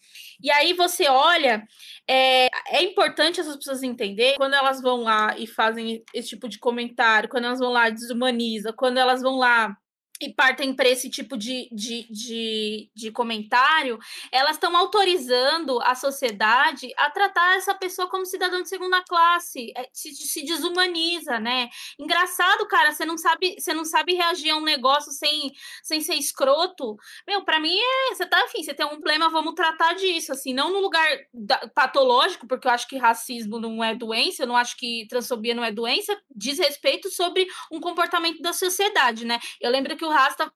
[0.42, 1.66] E aí você olha,
[2.08, 6.58] é, é importante essas pessoas entenderem quando elas vão lá e fazem esse tipo de
[6.58, 9.76] comentário, quando elas vão lá desumaniza, quando elas vão lá
[10.20, 13.98] e partem para esse tipo de, de, de, de comentário,
[14.32, 19.88] elas estão autorizando a sociedade a tratar essa pessoa como cidadão de segunda classe, é,
[19.92, 21.68] se, se desumaniza, né?
[21.98, 25.52] Engraçado, cara, você não sabe, você não sabe reagir a um negócio sem,
[25.82, 26.96] sem ser escroto.
[27.26, 30.54] Meu, para mim é, você tá, enfim, você tem um problema, vamos tratar disso, assim,
[30.54, 34.56] não no lugar da, patológico, porque eu acho que racismo não é doença, eu não
[34.56, 39.38] acho que transfobia não é doença, diz respeito sobre um comportamento da sociedade, né?
[39.60, 40.52] Eu lembro que o Rasta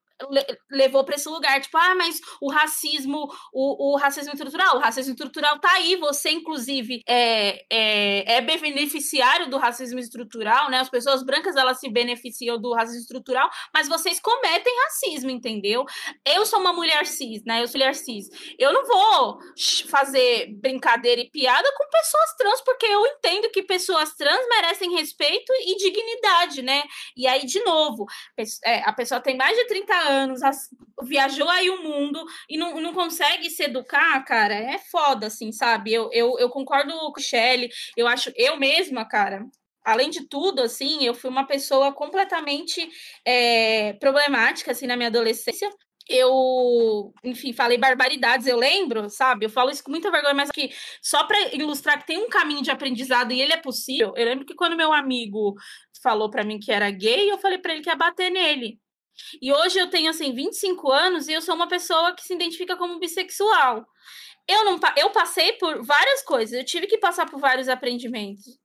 [0.69, 5.11] levou para esse lugar, tipo, ah, mas o racismo, o, o, racismo estrutural, o racismo
[5.11, 10.79] estrutural tá aí, você, inclusive, é, é, é, beneficiário do racismo estrutural, né?
[10.79, 15.85] As pessoas brancas, elas se beneficiam do racismo estrutural, mas vocês cometem racismo, entendeu?
[16.25, 17.61] Eu sou uma mulher cis, né?
[17.61, 18.29] Eu sou mulher cis.
[18.59, 19.39] Eu não vou
[19.89, 25.51] fazer brincadeira e piada com pessoas trans, porque eu entendo que pessoas trans merecem respeito
[25.65, 26.83] e dignidade, né?
[27.17, 28.05] E aí, de novo,
[28.65, 30.41] é, a pessoa tem mais de 30 anos, anos,
[31.03, 35.93] viajou aí o mundo e não, não consegue se educar, cara, é foda, assim, sabe?
[35.93, 39.45] Eu, eu, eu concordo com o Shelly, eu acho, eu mesma, cara,
[39.83, 42.87] além de tudo, assim, eu fui uma pessoa completamente
[43.25, 45.69] é, problemática, assim, na minha adolescência.
[46.09, 49.45] Eu, enfim, falei barbaridades, eu lembro, sabe?
[49.45, 50.69] Eu falo isso com muita vergonha, mas que
[51.01, 54.13] só para ilustrar que tem um caminho de aprendizado e ele é possível.
[54.17, 55.55] Eu lembro que quando meu amigo
[56.01, 58.80] falou para mim que era gay, eu falei para ele que ia bater nele.
[59.41, 62.75] E hoje eu tenho, assim, 25 anos e eu sou uma pessoa que se identifica
[62.77, 63.85] como bissexual
[64.47, 68.59] eu não eu passei por várias coisas, eu tive que passar por vários aprendimentos,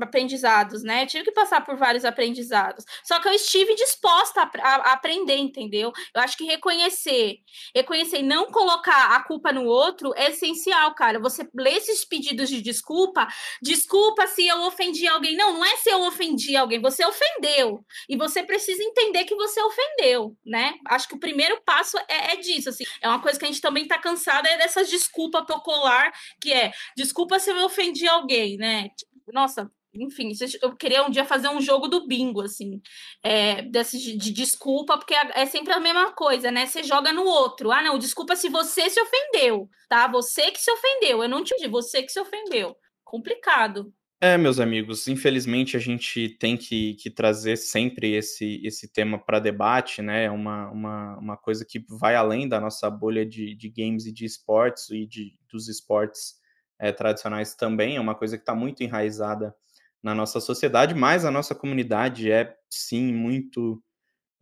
[0.00, 1.02] aprendizados, né?
[1.02, 2.84] Eu tive que passar por vários aprendizados.
[3.02, 5.92] Só que eu estive disposta a, a, aprender, entendeu?
[6.14, 7.38] Eu acho que reconhecer,
[7.74, 11.18] reconhecer e não colocar a culpa no outro é essencial, cara.
[11.20, 13.26] Você lê esses pedidos de desculpa,
[13.60, 15.36] desculpa se eu ofendi alguém.
[15.36, 17.84] Não, não é se eu ofendi alguém, você ofendeu.
[18.08, 20.74] E você precisa entender que você ofendeu, né?
[20.86, 22.84] Acho que o primeiro passo é, é disso, assim.
[23.00, 26.72] É uma coisa que a gente também tá cansada é dessa desculpa popular, que é
[26.96, 28.88] desculpa se eu ofendi alguém, né?
[29.32, 32.80] Nossa, enfim, eu queria um dia fazer um jogo do bingo, assim,
[33.22, 36.66] é, desse, de, de, desculpa, porque é, é sempre a mesma coisa, né?
[36.66, 37.70] Você joga no outro.
[37.70, 40.08] Ah, não, desculpa se você se ofendeu, tá?
[40.08, 42.74] Você que se ofendeu, eu não te disse, você que se ofendeu.
[43.04, 43.92] Complicado.
[44.24, 49.40] É, meus amigos, infelizmente a gente tem que, que trazer sempre esse, esse tema para
[49.40, 50.30] debate, né?
[50.30, 54.24] Uma, uma, uma coisa que vai além da nossa bolha de, de games e de
[54.24, 56.36] esportes e de, dos esportes
[56.78, 59.52] é, tradicionais também, é uma coisa que está muito enraizada
[60.00, 63.82] na nossa sociedade, mas a nossa comunidade é sim muito,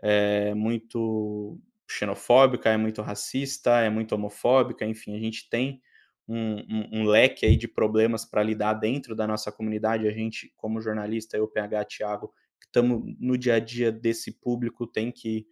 [0.02, 1.58] é, muito
[1.88, 5.80] xenofóbica, é muito racista, é muito homofóbica, enfim, a gente tem
[6.30, 10.06] um, um, um leque aí de problemas para lidar dentro da nossa comunidade.
[10.06, 12.28] A gente, como jornalista, eu, PH, Thiago,
[12.60, 15.44] que estamos no dia a dia desse público, tem que,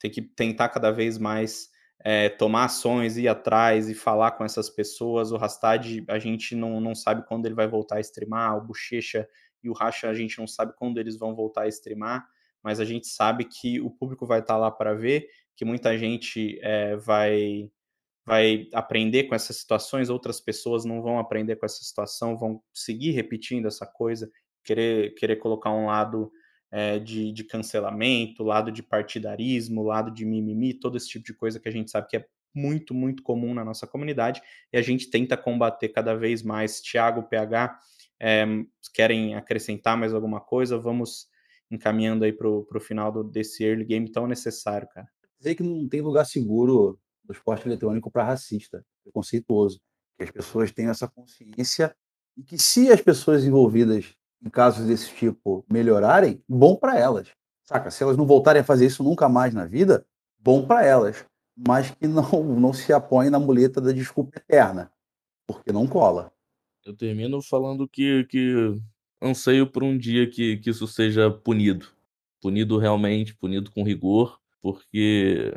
[0.00, 1.70] tem que tentar cada vez mais
[2.04, 5.30] é, tomar ações, ir atrás e falar com essas pessoas.
[5.30, 9.28] O Rastad, a gente não, não sabe quando ele vai voltar a streamar, o Bochecha
[9.62, 12.26] e o Racha, a gente não sabe quando eles vão voltar a streamar,
[12.62, 15.96] mas a gente sabe que o público vai estar tá lá para ver, que muita
[15.96, 17.70] gente é, vai
[18.26, 23.12] vai aprender com essas situações, outras pessoas não vão aprender com essa situação, vão seguir
[23.12, 24.28] repetindo essa coisa,
[24.64, 26.32] querer, querer colocar um lado
[26.72, 31.60] é, de, de cancelamento, lado de partidarismo, lado de mimimi, todo esse tipo de coisa
[31.60, 35.08] que a gente sabe que é muito, muito comum na nossa comunidade e a gente
[35.08, 36.80] tenta combater cada vez mais.
[36.80, 37.78] Tiago, PH,
[38.18, 38.44] é,
[38.92, 40.76] querem acrescentar mais alguma coisa?
[40.76, 41.28] Vamos
[41.70, 45.06] encaminhando aí para o final do, desse early game tão necessário, cara.
[45.38, 49.80] Dizer que não tem lugar seguro do esporte eletrônico para racista, preconceituoso.
[50.16, 51.94] Que as pessoas tenham essa consciência
[52.36, 54.14] e que se as pessoas envolvidas
[54.44, 57.28] em casos desse tipo melhorarem, bom para elas.
[57.64, 57.90] Saca?
[57.90, 60.06] Se elas não voltarem a fazer isso nunca mais na vida,
[60.38, 61.24] bom para elas.
[61.56, 62.22] Mas que não,
[62.58, 64.90] não se apoiem na muleta da desculpa eterna,
[65.46, 66.32] porque não cola.
[66.84, 68.78] Eu termino falando que, que
[69.20, 71.88] anseio por um dia que, que isso seja punido.
[72.40, 75.52] Punido realmente, punido com rigor, porque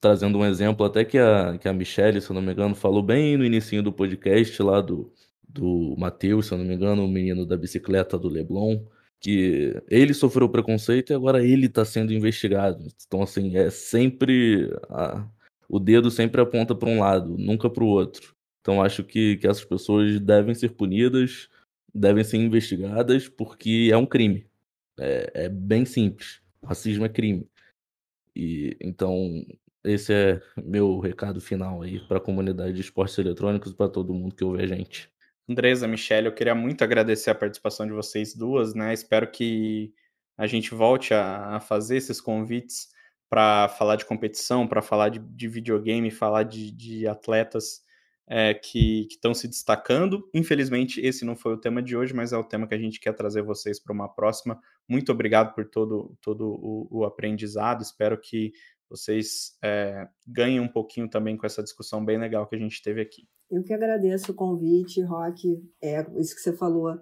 [0.00, 3.02] trazendo um exemplo até que a, que a Michelle, se eu não me engano, falou
[3.02, 5.12] bem no início do podcast lá do,
[5.48, 8.84] do Matheus, se eu não me engano, o menino da bicicleta do Leblon,
[9.20, 12.86] que ele sofreu preconceito e agora ele está sendo investigado.
[13.06, 14.70] Então, assim, é sempre.
[14.90, 15.26] A,
[15.68, 18.34] o dedo sempre aponta para um lado, nunca para o outro.
[18.60, 21.48] Então, acho que, que essas pessoas devem ser punidas,
[21.94, 24.46] devem ser investigadas, porque é um crime.
[24.98, 26.40] É, é bem simples.
[26.62, 27.46] racismo é crime.
[28.34, 29.44] E então
[29.84, 34.14] esse é meu recado final aí para a comunidade de esportes eletrônicos e para todo
[34.14, 35.10] mundo que ouve a gente.
[35.48, 38.94] Andresa, Michelle, eu queria muito agradecer a participação de vocês duas, né?
[38.94, 39.92] Espero que
[40.36, 42.88] a gente volte a, a fazer esses convites
[43.28, 47.82] para falar de competição, para falar de, de, videogame, falar de, de atletas
[48.26, 50.28] é, que estão se destacando.
[50.32, 53.00] Infelizmente, esse não foi o tema de hoje, mas é o tema que a gente
[53.00, 54.60] quer trazer vocês para uma próxima.
[54.88, 57.82] Muito obrigado por todo, todo o, o aprendizado.
[57.82, 58.52] Espero que
[58.92, 63.00] vocês é, ganhem um pouquinho também com essa discussão bem legal que a gente teve
[63.00, 63.26] aqui.
[63.50, 65.62] Eu que agradeço o convite, Rock.
[65.82, 66.98] É isso que você falou.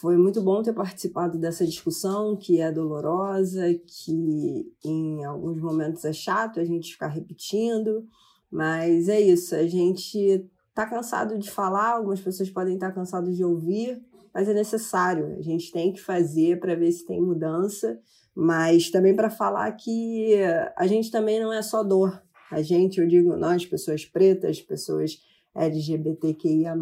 [0.00, 6.12] Foi muito bom ter participado dessa discussão, que é dolorosa, que em alguns momentos é
[6.12, 8.06] chato a gente ficar repetindo,
[8.50, 9.54] mas é isso.
[9.54, 14.00] A gente está cansado de falar, algumas pessoas podem estar cansadas de ouvir,
[14.32, 15.36] mas é necessário.
[15.36, 18.00] A gente tem que fazer para ver se tem mudança
[18.34, 20.34] mas também para falar que
[20.76, 22.22] a gente também não é só dor.
[22.50, 25.18] A gente, eu digo nós, pessoas pretas, pessoas
[25.54, 26.74] LGBTQIA,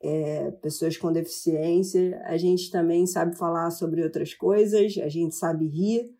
[0.00, 5.66] é, pessoas com deficiência, a gente também sabe falar sobre outras coisas, a gente sabe
[5.66, 6.12] rir,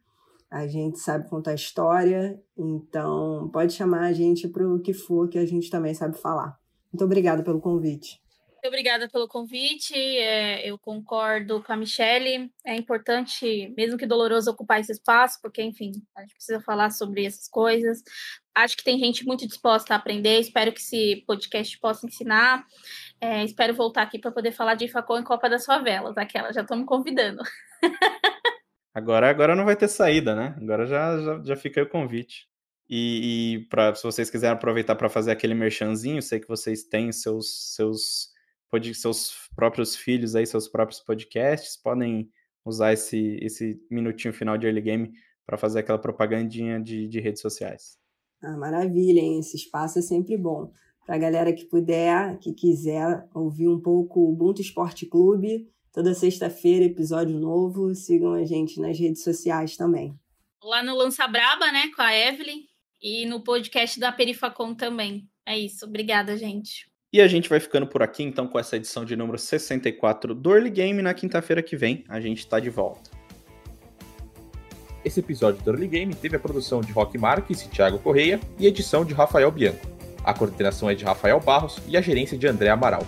[0.51, 5.39] a gente sabe contar história, então pode chamar a gente para o que for que
[5.39, 6.59] a gente também sabe falar.
[6.93, 8.21] Muito obrigada pelo convite.
[8.65, 9.95] Obrigada pelo convite.
[9.95, 12.49] É, eu concordo com a Michelle.
[12.65, 17.25] É importante, mesmo que doloroso, ocupar esse espaço, porque, enfim, a gente precisa falar sobre
[17.25, 18.03] essas coisas.
[18.55, 20.39] Acho que tem gente muito disposta a aprender.
[20.39, 22.65] Espero que esse podcast possa ensinar.
[23.21, 26.17] É, espero voltar aqui para poder falar de Facol em Copa das Favelas.
[26.17, 27.43] Aquela, já estou me convidando.
[28.95, 30.55] Agora, agora não vai ter saída, né?
[30.61, 32.47] Agora já, já, já fica o convite.
[32.91, 37.11] E, e pra, se vocês quiserem aproveitar para fazer aquele merchanzinho, sei que vocês têm
[37.11, 38.32] seus, seus
[38.95, 42.31] seus próprios filhos aí, seus próprios podcasts, podem
[42.65, 45.13] usar esse, esse minutinho final de early game
[45.45, 47.99] para fazer aquela propagandinha de, de redes sociais.
[48.43, 49.39] Ah, maravilha, hein?
[49.39, 50.73] Esse espaço é sempre bom.
[51.05, 56.15] Para a galera que puder, que quiser ouvir um pouco o Ubuntu Esporte Clube, toda
[56.15, 57.95] sexta-feira, episódio novo.
[57.95, 60.19] Sigam a gente nas redes sociais também.
[60.63, 62.63] Lá no Lança Braba, né, com a Evelyn,
[63.03, 65.29] e no podcast da Perifacom também.
[65.45, 65.85] É isso.
[65.85, 66.92] Obrigada, gente.
[67.13, 70.51] E a gente vai ficando por aqui, então, com essa edição de número 64 do
[70.51, 71.03] Early Game.
[71.03, 73.11] Na quinta-feira que vem, a gente está de volta.
[75.05, 78.67] Esse episódio do Early Game teve a produção de Rock Marques e Thiago Correia e
[78.67, 79.87] edição de Rafael Bianco.
[80.25, 83.07] A coordenação é de Rafael Barros e a gerência de André Amaral.